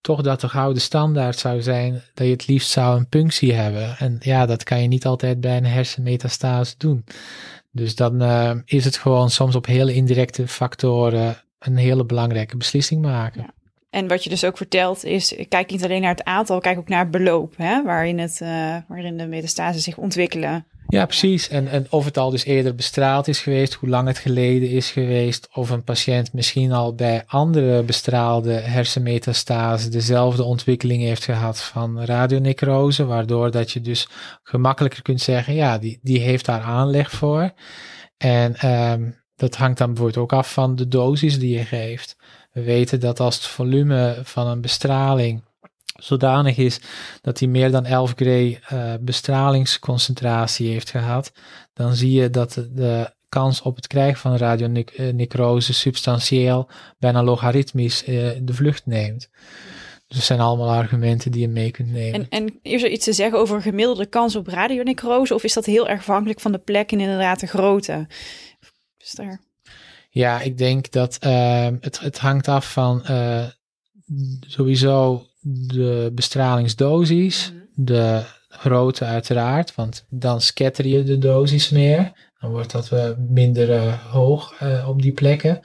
[0.00, 3.96] toch dat de gouden standaard zou zijn dat je het liefst zou een punctie hebben.
[3.98, 7.04] En ja, dat kan je niet altijd bij een hersenmetastase doen.
[7.70, 13.02] Dus dan uh, is het gewoon soms op hele indirecte factoren een hele belangrijke beslissing
[13.02, 13.40] maken.
[13.40, 13.54] Ja.
[13.90, 16.88] En wat je dus ook vertelt is, kijk niet alleen naar het aantal, kijk ook
[16.88, 20.66] naar het beloop, hè, waarin, het, uh, waarin de metastase zich ontwikkelen.
[20.90, 21.48] Ja, precies.
[21.48, 24.90] En, en of het al dus eerder bestraald is geweest, hoe lang het geleden is
[24.90, 32.04] geweest, of een patiënt misschien al bij andere bestraalde hersenmetastase dezelfde ontwikkeling heeft gehad van
[32.04, 34.08] radionecrose, waardoor dat je dus
[34.42, 37.52] gemakkelijker kunt zeggen, ja, die, die heeft daar aanleg voor.
[38.16, 42.16] En um, dat hangt dan bijvoorbeeld ook af van de dosis die je geeft.
[42.52, 45.42] We weten dat als het volume van een bestraling
[45.98, 46.80] zodanig is
[47.20, 51.32] dat hij meer dan 11 gray uh, bestralingsconcentratie heeft gehad,
[51.72, 56.68] dan zie je dat de, kans op het krijgen van radionecrose substantieel,
[56.98, 59.28] bijna logaritmisch, uh, de vlucht neemt.
[60.06, 62.28] Dus dat zijn allemaal argumenten die je mee kunt nemen.
[62.30, 65.34] En, en is er iets te zeggen over gemiddelde kans op radionecrose?
[65.34, 68.06] Of is dat heel erg afhankelijk van de plek en inderdaad de grootte?
[68.98, 69.40] Is daar...
[70.10, 73.02] Ja, ik denk dat uh, het, het hangt af van
[74.40, 77.84] sowieso de bestralingsdosis, mhm.
[77.84, 82.12] de grootte uiteraard, want dan scatter je de dosis meer.
[82.40, 85.60] Dan wordt dat uh, minder uh, hoog uh, op die plekken.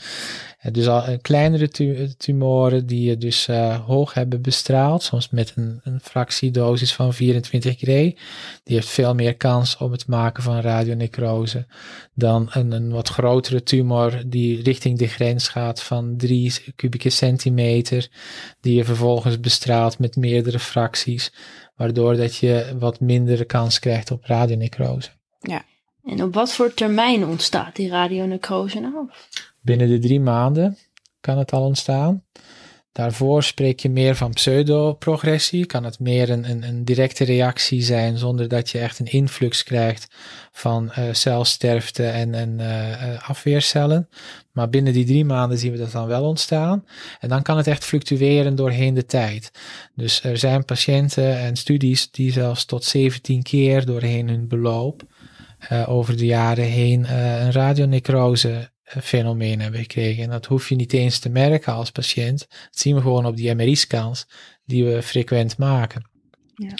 [0.72, 1.70] dus al kleinere
[2.18, 3.48] tumoren die je dus
[3.86, 8.18] hoog hebben bestraald, soms met een, een fractiedosis van 24 gray,
[8.64, 11.66] die heeft veel meer kans op het maken van radionecrose
[12.14, 18.10] dan een, een wat grotere tumor die richting de grens gaat van 3 kubieke centimeter,
[18.62, 21.32] die je vervolgens bestraalt met meerdere fracties,
[21.76, 25.10] waardoor dat je wat mindere kans krijgt op radionecrose.
[25.40, 25.64] Ja.
[26.04, 29.10] En op wat voor termijn ontstaat die radionecrose nou?
[29.62, 30.78] Binnen de drie maanden
[31.20, 32.24] kan het al ontstaan.
[32.96, 35.66] Daarvoor spreek je meer van pseudoprogressie.
[35.66, 39.64] Kan het meer een, een, een, directe reactie zijn zonder dat je echt een influx
[39.64, 40.08] krijgt
[40.52, 44.10] van uh, celsterfte en, en uh, afweercellen.
[44.52, 46.86] Maar binnen die drie maanden zien we dat dan wel ontstaan.
[47.20, 49.52] En dan kan het echt fluctueren doorheen de tijd.
[49.96, 55.04] Dus er zijn patiënten en studies die zelfs tot 17 keer doorheen hun beloop
[55.86, 60.24] over de jaren heen een radionecrose fenomeen hebben gekregen.
[60.24, 62.40] En dat hoef je niet eens te merken als patiënt.
[62.50, 64.28] Dat zien we gewoon op die MRI-scans
[64.66, 66.10] die we frequent maken.
[66.56, 66.74] Ja.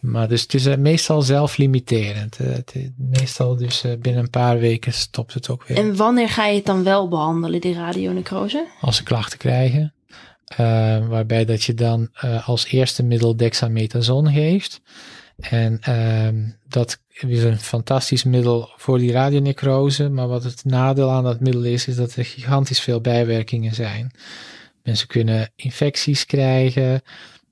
[0.00, 2.38] Maar dus het is eh, meestal zelflimiterend.
[2.38, 5.76] Het, meestal dus uh, binnen een paar weken stopt het ook weer.
[5.76, 8.66] En wanneer ga je het dan wel behandelen, die radionecrose?
[8.80, 9.94] Als ze klachten krijgen.
[11.08, 12.10] waarbij dat je dan
[12.44, 14.80] als eerste middel dexamethason geeft.
[15.38, 20.08] En ehm, dat is een fantastisch middel voor die radionecrose.
[20.08, 24.10] Maar wat het nadeel aan dat middel is, is dat er gigantisch veel bijwerkingen zijn.
[24.82, 27.02] Mensen kunnen infecties krijgen.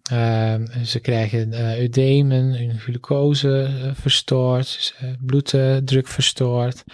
[0.02, 6.84] Ehm, ze krijgen uh, eudemen, hun glucose uh, verstoord, uh, bloeddruk verstoord.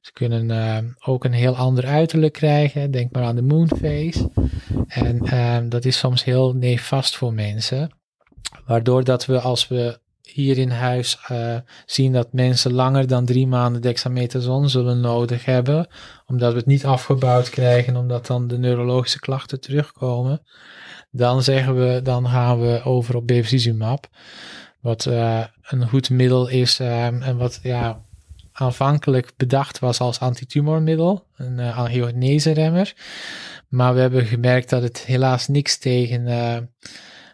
[0.00, 2.90] Ze kunnen ehm, ook een heel ander uiterlijk krijgen.
[2.90, 4.30] Denk maar aan de moonface.
[4.86, 7.90] En dat is soms heel nefast voor mensen.
[8.66, 11.18] Waardoor dat we als we hier in huis
[11.86, 15.86] zien dat mensen langer dan drie maanden dexamethason zullen nodig hebben.
[16.26, 20.42] Omdat we het niet afgebouwd krijgen, omdat dan de neurologische klachten terugkomen
[21.12, 24.08] dan zeggen we, dan gaan we over op bevacizumab.
[24.80, 28.04] Wat uh, een goed middel is um, en wat ja,
[28.52, 32.94] aanvankelijk bedacht was als antitumormiddel, een uh, angiogenese-remmer.
[33.68, 36.56] Maar we hebben gemerkt dat het helaas niks tegen uh,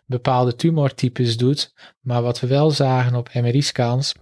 [0.09, 1.75] bepaalde tumortypes doet.
[2.01, 4.15] Maar wat we wel zagen op MRI-scans,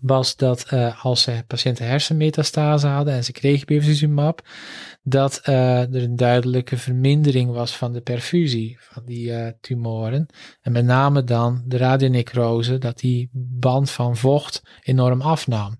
[0.00, 4.48] was dat uh, als patiënten hersenmetastase hadden en ze kregen bevacizumab,
[5.02, 10.26] dat uh, er een duidelijke vermindering was van de perfusie van die uh, tumoren.
[10.60, 15.76] En met name dan de radionecrose, dat die band van vocht enorm afnam.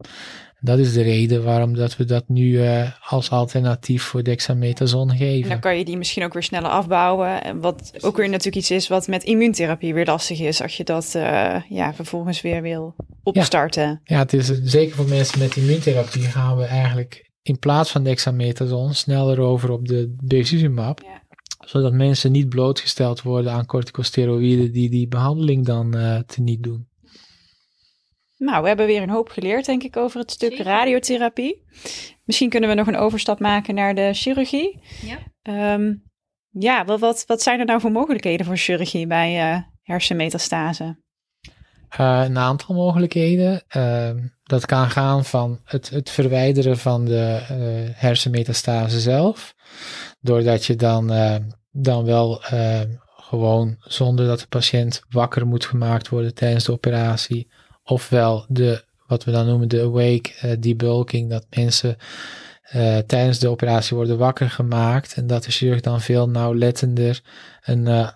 [0.65, 5.43] Dat is de reden waarom dat we dat nu uh, als alternatief voor dexamethason geven.
[5.43, 7.43] En dan kan je die misschien ook weer sneller afbouwen.
[7.43, 10.63] En wat ook weer natuurlijk iets is wat met immuuntherapie weer lastig is.
[10.63, 13.83] Als je dat uh, ja, vervolgens weer wil opstarten.
[13.83, 14.01] Ja.
[14.05, 18.95] ja, het is zeker voor mensen met immuuntherapie gaan we eigenlijk in plaats van dexamethason
[18.95, 21.03] sneller over op de bevacizumab.
[21.03, 21.23] Ja.
[21.67, 26.87] Zodat mensen niet blootgesteld worden aan corticosteroïden die die behandeling dan uh, te niet doen.
[28.43, 31.63] Nou, we hebben weer een hoop geleerd, denk ik, over het stuk radiotherapie.
[32.25, 34.81] Misschien kunnen we nog een overstap maken naar de chirurgie.
[35.03, 36.03] Ja, um,
[36.49, 40.97] ja wat, wat, wat zijn er nou voor mogelijkheden voor chirurgie bij uh, hersenmetastase?
[42.01, 43.63] Uh, een aantal mogelijkheden.
[43.77, 44.11] Uh,
[44.43, 49.55] dat kan gaan van het, het verwijderen van de uh, hersenmetastase zelf.
[50.21, 51.13] Doordat je dan,
[51.71, 52.43] dan wel
[53.07, 57.49] gewoon zonder dat de patiënt wakker moet gemaakt worden tijdens de operatie
[57.85, 61.97] ofwel de, wat we dan noemen de awake uh, debulking, dat mensen
[62.75, 67.23] uh, tijdens de operatie worden wakker gemaakt en dat de chirurg dan veel nauwlettender
[67.63, 68.09] een uh,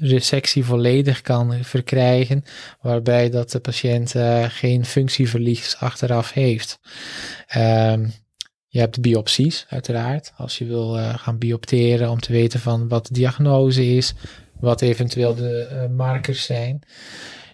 [0.00, 2.44] resectie volledig kan verkrijgen,
[2.80, 4.14] waarbij dat de patiënt
[4.48, 6.78] geen functieverlies achteraf heeft.
[7.56, 8.12] Um,
[8.66, 10.32] je hebt biopsies, uiteraard.
[10.36, 14.14] Als je wil gaan biopteren om te weten van wat de diagnose is,
[14.60, 16.82] wat eventueel de markers zijn.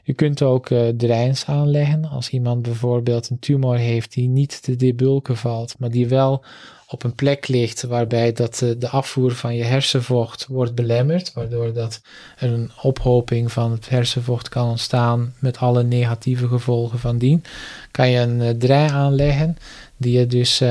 [0.07, 2.05] Je kunt ook uh, aanleggen.
[2.05, 6.45] Als iemand bijvoorbeeld een tumor heeft die niet te debulken valt, maar die wel
[6.89, 11.73] op een plek ligt waarbij dat uh, de afvoer van je hersenvocht wordt belemmerd, waardoor
[11.73, 12.01] dat
[12.39, 17.45] er een ophoping van het hersenvocht kan ontstaan met alle negatieve gevolgen van dien,
[17.91, 19.57] kan je een uh, aanleggen
[19.97, 20.63] die je dus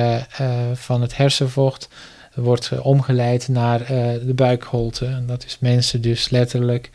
[0.74, 1.90] van het hersenvocht
[2.36, 3.86] wordt omgeleid naar
[4.26, 5.06] de buikholte.
[5.06, 6.92] En dat is mensen dus letterlijk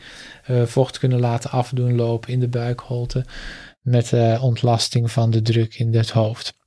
[0.65, 3.25] vocht kunnen laten afdoen lopen in de buikholte.
[3.81, 6.57] Met uh, ontlasting van de druk in het hoofd.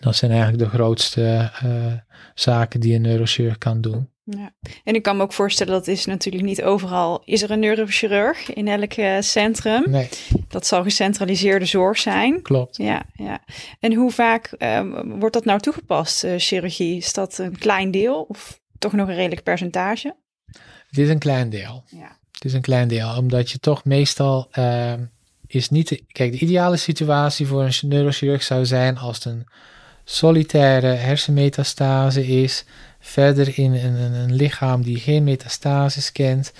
[0.00, 1.92] Dat zijn eigenlijk de grootste uh,
[2.34, 4.08] zaken die een neurochirurg kan doen.
[4.24, 4.54] Ja.
[4.84, 7.22] En ik kan me ook voorstellen dat is natuurlijk niet overal.
[7.24, 9.90] Is er een neurochirurg in elk centrum?
[9.90, 10.08] Nee.
[10.48, 12.42] Dat zal gecentraliseerde zorg zijn.
[12.42, 12.76] Klopt.
[12.76, 13.44] Ja, ja.
[13.80, 16.96] En hoe vaak um, wordt dat nou toegepast, chirurgie?
[16.96, 20.16] Is dat een klein deel of toch nog een redelijk percentage?
[20.86, 21.84] Het is een klein deel.
[21.86, 22.18] Ja.
[22.44, 24.92] Is een klein deel, omdat je toch meestal uh,
[25.46, 25.88] is niet.
[25.88, 29.46] De, kijk, de ideale situatie voor een neurochirurg zou zijn als het een
[30.04, 32.64] solitaire hersenmetastase is,
[33.00, 36.52] verder in een, een, een lichaam die geen metastases kent,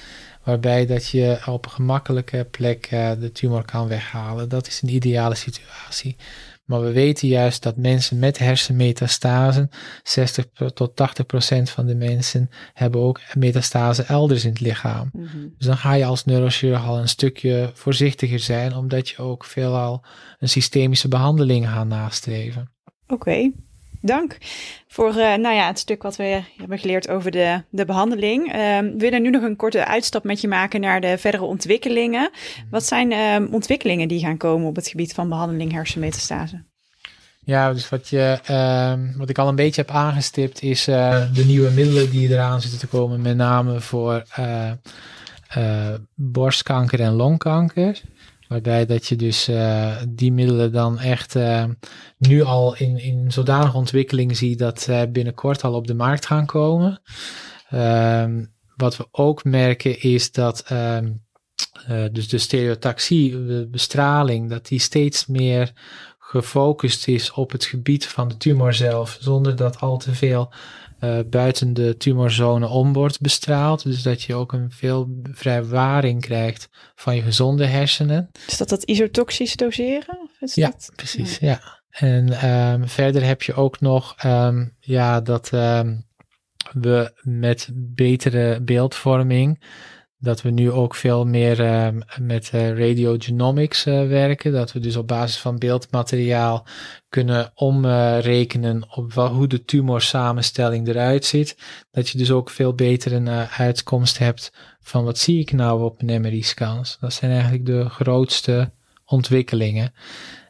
[0.43, 4.49] waarbij dat je op een gemakkelijke plek uh, de tumor kan weghalen.
[4.49, 6.17] Dat is een ideale situatie.
[6.65, 9.71] Maar we weten juist dat mensen met hersenmetastasen,
[10.03, 15.09] 60 tot 80 procent van de mensen hebben ook metastase elders in het lichaam.
[15.13, 15.55] Mm -hmm.
[15.59, 20.05] Dus dan ga je als neurochirurg al een stukje voorzichtiger zijn, omdat je ook veelal
[20.39, 22.73] een systemische behandeling gaat nastreven.
[23.07, 23.15] Oké.
[23.15, 23.53] Okay.
[24.05, 24.37] Dank
[24.89, 28.47] voor uh, nou ja, het stuk wat we hebben geleerd over de, de behandeling.
[28.47, 32.31] Uh, we willen nu nog een korte uitstap met je maken naar de verdere ontwikkelingen.
[32.71, 36.63] Wat zijn uh, ontwikkelingen die gaan komen op het gebied van behandeling hersenmetastase?
[37.45, 41.45] Ja, dus wat, je, ehm, wat ik al een beetje heb aangestipt is eh, de
[41.45, 44.23] nieuwe middelen die eraan zitten te komen, met name voor
[46.15, 48.01] borstkanker en longkanker
[48.55, 51.65] Waarbij dat je dus uh, die middelen dan echt uh,
[52.19, 56.47] nu al in, in zodanige ontwikkeling ziet dat zij binnenkort al op de markt gaan
[56.47, 57.03] komen.
[57.73, 60.99] Um, wat we ook merken is dat uh,
[62.13, 65.73] dus de stereotaxie, de bestraling, dat die steeds meer
[66.19, 70.53] gefocust is op het gebied van de tumor zelf, zonder dat al te veel
[71.01, 73.83] uh, buiten de tumorzone om wordt bestraald.
[73.83, 78.31] Dus dat je ook een veel vrijwaring krijgt van je gezonde hersenen.
[78.47, 80.31] Is dat dat isotoxisch doseren?
[80.41, 80.93] Is ja, dat?
[80.97, 81.39] precies.
[81.39, 81.61] Ja.
[81.91, 86.07] En um, verder heb je ook nog um, ja, dat um,
[86.73, 89.63] we met betere beeldvorming
[90.25, 91.89] dat we nu ook veel meer uh,
[92.21, 94.53] met uh, radiogenomics uh, werken.
[94.53, 96.67] Dat we dus op basis van beeldmateriaal
[97.09, 101.57] kunnen omrekenen op hoe de tumorsamenstelling eruit ziet.
[101.91, 106.03] Dat je dus ook veel beter een uitkomst hebt van wat zie ik nou op
[106.03, 106.97] een MRI-scans.
[107.01, 108.73] Dat zijn eigenlijk de grootste
[109.05, 109.93] ontwikkelingen.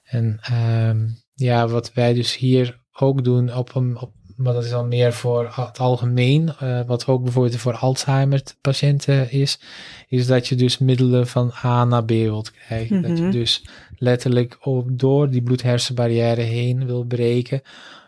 [0.05, 0.41] En
[0.89, 4.89] um, ja, wat wij dus hier ook doen op een, op maar dat is dan
[4.89, 9.59] meer voor het algemeen, uh, wat ook bijvoorbeeld voor Alzheimer patiënten is,
[10.09, 12.97] is dat je dus middelen van A naar B wilt krijgen.
[12.97, 13.15] Mm -hmm.
[13.15, 13.65] Dat je dus
[13.99, 17.63] letterlijk ook door die bloedhersenbarrière heen wil breken,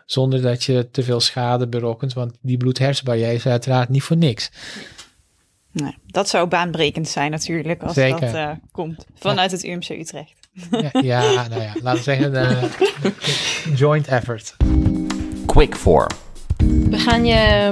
[0.05, 4.51] zonder dat je te veel schade berokkent, want die bloedhersenbarrière is uiteraard niet voor niks.
[5.71, 8.19] Nee, dat zou baanbrekend zijn natuurlijk als Zeker.
[8.19, 9.57] dat uh, komt vanuit ja.
[9.57, 10.33] het UMC Utrecht.
[10.71, 12.69] Ja, ja, nou ja, laten we zeggen de
[13.79, 14.55] joint effort.
[15.57, 16.07] Quick for.
[16.89, 17.71] We gaan, je,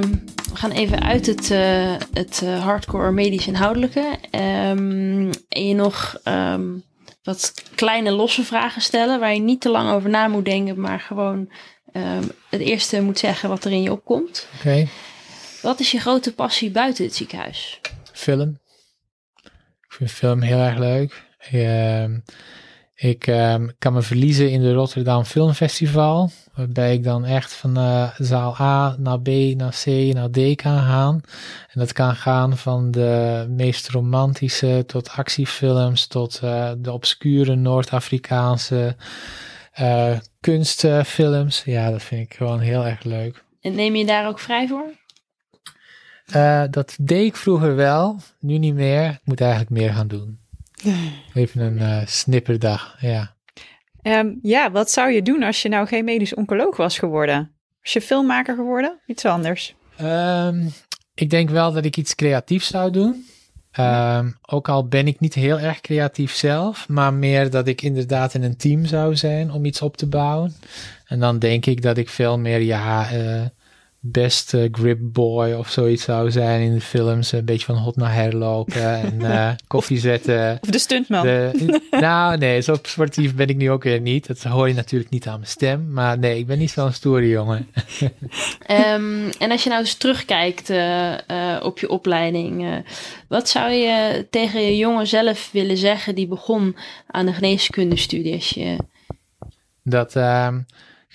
[0.51, 4.17] we gaan even uit het, uh, het uh, hardcore medisch inhoudelijke.
[4.31, 6.83] Um, en je nog um,
[7.23, 10.99] wat kleine losse vragen stellen waar je niet te lang over na moet denken, maar
[10.99, 11.51] gewoon
[11.93, 14.47] um, het eerste moet zeggen wat er in je opkomt.
[14.57, 14.67] Oké.
[14.67, 14.87] Okay.
[15.61, 17.81] Wat is je grote passie buiten het ziekenhuis?
[18.11, 18.59] Film.
[19.81, 21.23] Ik vind film heel erg leuk.
[21.53, 22.03] Uh,
[22.95, 28.09] ik um, kan me verliezen in de Rotterdam Filmfestival, waarbij ik dan echt van uh,
[28.17, 31.21] zaal A naar B, naar C, naar D kan gaan.
[31.67, 38.95] En dat kan gaan van de meest romantische tot actiefilms, tot uh, de obscure Noord-Afrikaanse
[39.79, 41.63] uh, kunstfilms.
[41.63, 43.43] Ja, dat vind ik gewoon heel erg leuk.
[43.61, 45.03] En neem je daar ook vrij voor?
[46.69, 49.09] dat deed ik vroeger wel, nu niet meer.
[49.09, 50.39] Ik moet eigenlijk meer gaan doen.
[51.33, 53.33] Even een uh, snipperdag, ja.
[54.03, 57.51] Um, ja, wat zou je doen als je nou geen medisch oncoloog was geworden?
[57.81, 58.99] Was je filmmaker geworden?
[59.05, 59.75] Iets anders?
[60.01, 60.71] Um,
[61.13, 63.25] ik denk wel dat ik iets creatiefs zou doen.
[63.79, 68.33] Um, ook al ben ik niet heel erg creatief zelf, maar meer dat ik inderdaad
[68.33, 70.55] in een team zou zijn om iets op te bouwen.
[71.05, 73.45] En dan denk ik dat ik veel meer, ja, uh,
[74.11, 77.31] beste grip boy of zoiets zou zijn in de films.
[77.31, 80.57] Een beetje van hot naar herlopen en uh, koffie zetten.
[80.61, 81.23] Of de stuntman.
[81.23, 84.27] De, nou, nee, zo sportief ben ik nu ook weer niet.
[84.27, 85.91] Dat hoor je natuurlijk niet aan mijn stem.
[85.91, 87.67] Maar nee, ik ben niet zo'n stoere jongen.
[88.71, 91.17] um, en als je nou eens terugkijkt uh, uh,
[91.61, 92.83] op je opleiding.
[93.27, 96.75] wat zou je tegen je jongen zelf willen zeggen die begon
[97.07, 98.33] aan de geneeskundestudie?
[98.33, 98.77] Als je...
[99.83, 100.59] Dat ehm,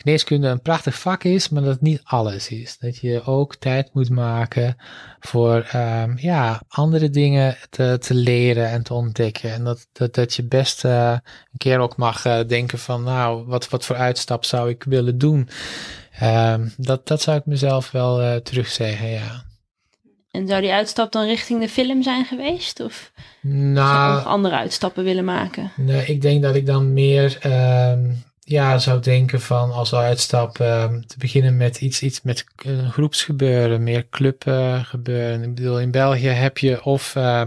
[0.02, 2.78] geneeskunde een prachtig vak is, maar dat het niet alles is.
[2.78, 4.76] Dat je ook tijd moet maken
[5.20, 9.52] voor um, ja, andere dingen te, te, leren en te ontdekken.
[9.52, 13.46] En dat, dat, dat je best uh, een keer ook mag uh, denken van, nou,
[13.46, 15.48] wat, wat voor uitstap zou ik willen doen?
[16.22, 19.44] Um, dat, dat zou ik mezelf wel uh, terugzeggen, ja.
[20.30, 22.80] En zou die uitstap dan richting de film zijn geweest?
[22.80, 25.72] Of nou, zou je nog andere uitstappen willen maken?
[25.76, 30.84] Nee, ik denk dat ik dan meer um, ja, zou denken van als uitstap uh,
[31.06, 35.40] te beginnen met iets, iets met uh, groepsgebeuren, meer clubgebeuren.
[35.40, 37.42] Uh, ik bedoel, in België heb je of uh,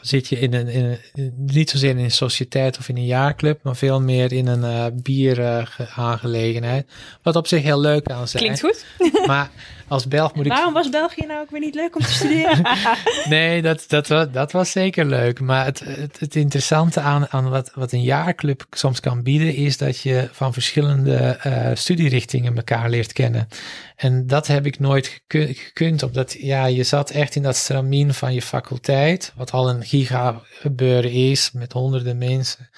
[0.00, 3.62] zit je in een, in een, niet zozeer in een sociëteit of in een jaarclub,
[3.62, 6.90] maar veel meer in een uh, bieraangelegenheid.
[7.22, 8.42] Wat op zich heel leuk aan zijn.
[8.42, 8.84] Klinkt goed.
[9.26, 9.50] Maar
[9.88, 10.52] als Belg moet ik...
[10.52, 12.66] Waarom was België nou ook weer niet leuk om te studeren?
[13.28, 15.40] nee, dat, dat, was, dat was zeker leuk.
[15.40, 19.76] Maar het, het, het interessante aan, aan wat, wat een jaarclub soms kan bieden, is
[19.76, 23.48] dat je van verschillende uh, studierichtingen elkaar leert kennen.
[23.96, 28.34] En dat heb ik nooit gekund, omdat ja, je zat echt in dat stramien van
[28.34, 32.70] je faculteit, wat al een giga gebeuren is met honderden mensen.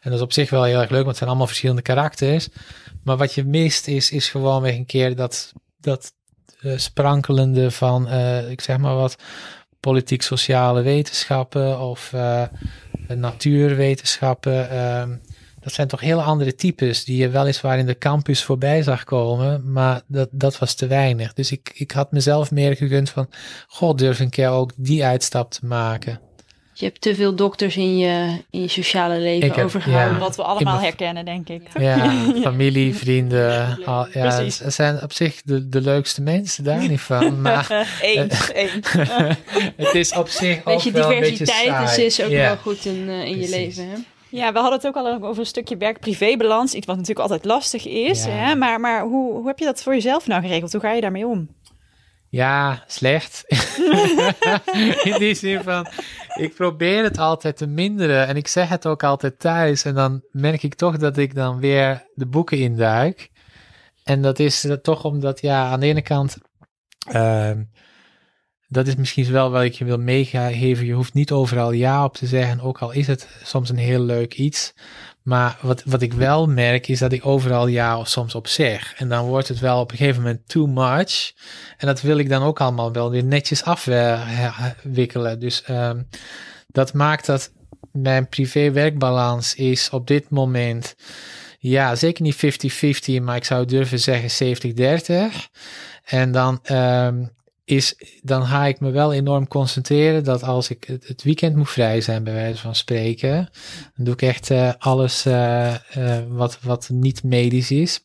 [0.00, 2.48] En dat is op zich wel heel erg leuk, want het zijn allemaal verschillende karakters.
[3.04, 6.12] Maar wat je mist is, is gewoon weer een keer dat, dat
[6.76, 9.16] sprankelende van, uh, ik zeg maar wat,
[9.80, 12.42] politiek-sociale wetenschappen of uh,
[13.08, 14.72] natuurwetenschappen.
[14.72, 15.02] Uh,
[15.60, 19.72] dat zijn toch heel andere types die je weliswaar in de campus voorbij zag komen,
[19.72, 21.32] maar dat, dat was te weinig.
[21.32, 23.28] Dus ik, ik had mezelf meer gegund van,
[23.66, 26.20] god, durf een keer ook die uitstap te maken.
[26.78, 30.14] Je hebt te veel dokters in je, in je sociale leven Ik heb- overgehouden.
[30.14, 30.20] ja.
[30.20, 31.62] Wat we allemaal herkennen, denk ik.
[31.78, 32.10] Ja,
[32.42, 33.78] familie, vrienden.
[33.84, 34.56] Al, ja, Precies.
[34.56, 37.40] ze zijn op zich de, de leukste mensen, daar niet van.
[37.42, 38.92] Maar Eens, eens.
[39.76, 43.08] het is op zich ook Beetje wel een beetje diversiteit is ook wel goed in,
[43.08, 43.88] eh, in je leven.
[43.88, 43.96] Hè?
[44.28, 46.74] Ja, we hadden het ook al over een stukje werk-privé-balans.
[46.74, 48.24] Iets wat natuurlijk altijd lastig is.
[48.24, 48.30] Ja.
[48.30, 48.54] Hè?
[48.54, 50.72] Maar, maar hoe, hoe heb je dat voor jezelf nou geregeld?
[50.72, 51.48] Hoe ga je daarmee om?
[52.28, 53.44] Ja, slecht.
[55.02, 55.86] In die zin van,
[56.36, 59.84] ik probeer het altijd te minderen en ik zeg het ook altijd thuis.
[59.84, 63.30] En dan merk ik toch dat ik dan weer de boeken induik.
[64.04, 66.36] En dat is eh, toch omdat, ja, aan de ene kant,
[67.08, 67.62] ehm,
[68.68, 70.86] dat is misschien wel wat ik je wil meegeven.
[70.86, 74.00] Je hoeft niet overal ja op te zeggen, ook al is het soms een heel
[74.00, 74.74] leuk iets.
[75.22, 78.94] Maar wat, wat ik wel merk is dat ik overal ja of soms op zeg.
[78.96, 81.32] En dan wordt het wel op een gegeven moment too much.
[81.76, 85.40] En dat wil ik dan ook allemaal wel weer netjes afwikkelen.
[85.40, 86.02] Dus ehm,
[86.66, 87.52] dat maakt dat
[87.92, 90.94] mijn privé-werkbalans is op dit moment,
[91.58, 92.36] ja, zeker niet
[93.18, 95.48] 50-50, maar ik zou durven zeggen 70-30.
[96.04, 97.24] En dan, ehm,
[97.66, 102.00] is, dan ga ik me wel enorm concentreren dat als ik het, weekend moet vrij
[102.00, 103.50] zijn, bij wijze van spreken,
[103.96, 108.00] dan doe ik echt eh, alles eh, eh, wat, wat niet medisch is.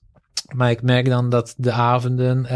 [0.55, 2.47] Maar ik merk dan dat de avonden,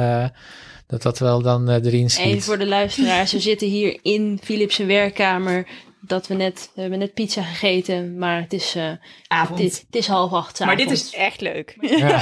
[0.88, 2.26] dat dat wel dan erin schiet.
[2.26, 5.68] Even voor de luisteraars, we zitten hier in Philips' werkkamer.
[6.08, 8.92] Dat we net, we hebben net pizza gegeten, maar het is, eh,
[9.28, 9.60] Avond.
[9.60, 11.76] het is, het is half acht maar dit is echt leuk.
[11.98, 12.20] Ja.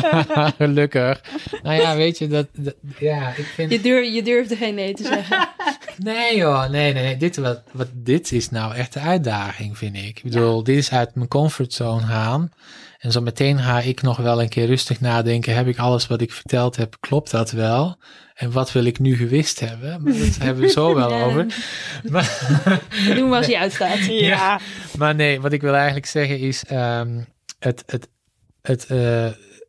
[0.58, 1.20] Gelukkig.
[1.62, 3.70] Nou ja, weet je, dat, dat- ja, ik vind...
[3.72, 5.48] Je, durf, je durfde geen nee te zeggen.
[5.98, 7.16] Nee joh, nee, nee, nee.
[7.16, 10.02] Dit, wat, wat, dit is nou echt de uitdaging, vind ik.
[10.16, 12.52] Ik bedoel, dit is uit mijn comfortzone gaan.
[12.98, 15.54] En zo meteen ga ik nog wel een keer rustig nadenken.
[15.54, 17.98] Heb ik alles wat ik verteld heb, klopt dat wel?
[18.34, 20.02] En wat wil ik nu gewist hebben?
[20.02, 21.22] Maar dat hebben we zo wel Ja.
[21.24, 21.46] over.
[22.08, 22.38] Maar,
[23.14, 23.98] Doen we als hij uitstaat.
[24.08, 24.60] Ja.
[24.98, 26.64] maar nee, wat ik wil eigenlijk zeggen is...
[26.64, 27.20] ehm,
[27.58, 28.08] het, het,
[28.62, 29.26] het eh,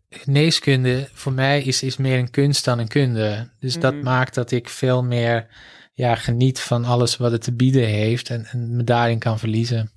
[0.09, 3.49] geneeskunde voor mij is, is meer een kunst dan een kunde.
[3.59, 4.03] Dus dat Mhm.
[4.03, 5.47] maakt dat ik veel meer
[5.93, 9.91] ja, geniet van alles wat het te bieden heeft en, en me daarin kan verliezen.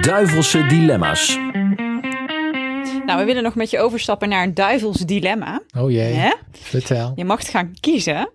[0.00, 1.38] Duivelse dilemma's.
[3.06, 5.62] Nou, we willen nog met je overstappen naar een duivels dilemma.
[5.76, 6.32] Oh jee, Hè?
[6.52, 7.12] vertel.
[7.14, 8.30] Je mag gaan kiezen.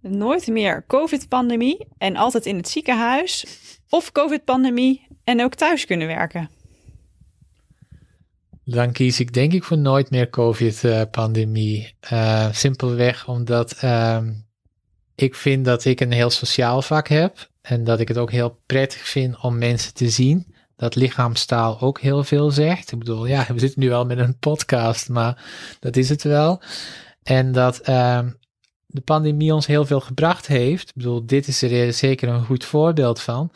[0.00, 3.46] Nooit meer COVID-pandemie en altijd in het ziekenhuis.
[3.88, 6.50] Of COVID-pandemie en ook thuis kunnen werken.
[8.64, 11.94] Dan kies ik denk ik voor nooit meer COVID-pandemie.
[12.00, 14.32] Eh, simpelweg omdat ehm,
[15.14, 17.50] ik vind dat ik een heel sociaal vak heb.
[17.62, 20.51] En dat ik het ook heel prettig vind om mensen te zien.
[20.76, 22.92] Dat lichaamstaal ook heel veel zegt.
[22.92, 25.44] Ik bedoel, ja, we zitten nu wel met een podcast, maar
[25.80, 26.62] dat is het wel.
[27.22, 28.30] En dat ehm,
[28.86, 30.88] de pandemie ons heel veel gebracht heeft.
[30.88, 33.50] Ik bedoel, dit is er zeker een goed voorbeeld van.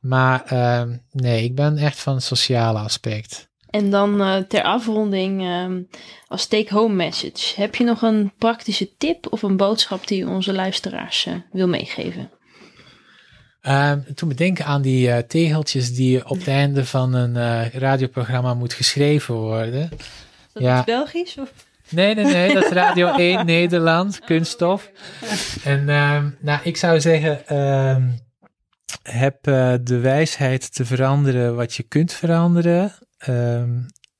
[0.00, 3.50] Maar ehm, nee, ik ben echt van het sociale aspect.
[3.70, 5.82] En dan eh, ter afronding ehm,
[6.26, 7.60] als take-home message.
[7.60, 11.68] Heb je nog een praktische tip of een boodschap die je onze luisteraars eh, wil
[11.68, 12.30] meegeven?
[13.62, 18.54] Ehm, toen bedenken aan die eh, tegeltjes die op het einde van een eh, radioprogramma
[18.54, 19.82] moet geschreven worden.
[19.92, 19.98] Is
[20.52, 20.76] dat Ja.
[20.76, 21.38] iets Belgisch?
[21.38, 21.52] Of?
[21.88, 24.90] Nee, nee, nee, dat is Radio 1 Nederland, kunststof.
[25.64, 28.02] En ehm, nou, ik zou zeggen, ehm,
[29.02, 32.92] heb eh, de wijsheid te veranderen wat je kunt veranderen.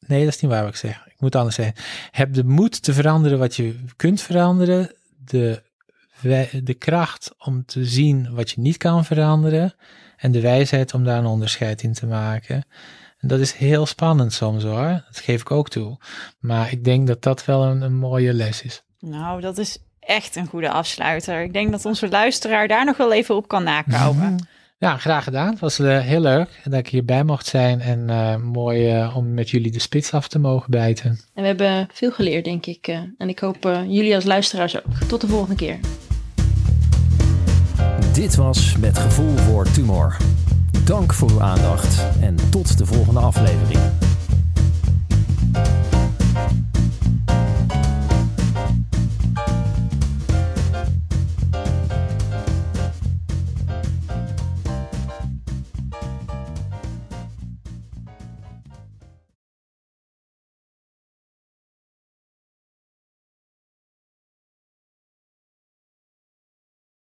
[0.06, 1.02] Nee, dat is niet waar wat ik zeg.
[1.06, 1.74] Ik moet anders zeggen.
[2.10, 4.90] Heb de moed te veranderen wat je kunt veranderen.
[5.24, 5.62] De,
[6.22, 9.74] wij- de kracht om te zien wat je niet kan veranderen.
[10.16, 12.64] En de wijsheid om daar een onderscheid in te maken.
[13.18, 15.02] En dat is heel spannend soms hoor.
[15.06, 15.98] Dat geef ik ook toe.
[16.38, 18.82] Maar ik denk dat dat wel een, een mooie les is.
[19.00, 21.42] Nou, dat is echt een goede afsluiter.
[21.42, 24.46] Ik denk dat onze luisteraar daar nog wel even op kan nakouwen.
[24.78, 25.50] Ja, graag gedaan.
[25.50, 27.80] Het was eh, heel leuk dat ik hierbij mocht zijn.
[27.80, 31.10] En eh, mooi eh, om met jullie de spits af te mogen bijten.
[31.34, 32.86] En we hebben veel geleerd, denk ik.
[32.88, 34.94] eh, en ik hoop jullie als luisteraars ook.
[35.08, 35.78] Tot de volgende keer.
[38.12, 40.16] Dit was Met Gevoel voor Tumor.
[40.84, 43.80] Dank voor uw aandacht en tot de volgende aflevering.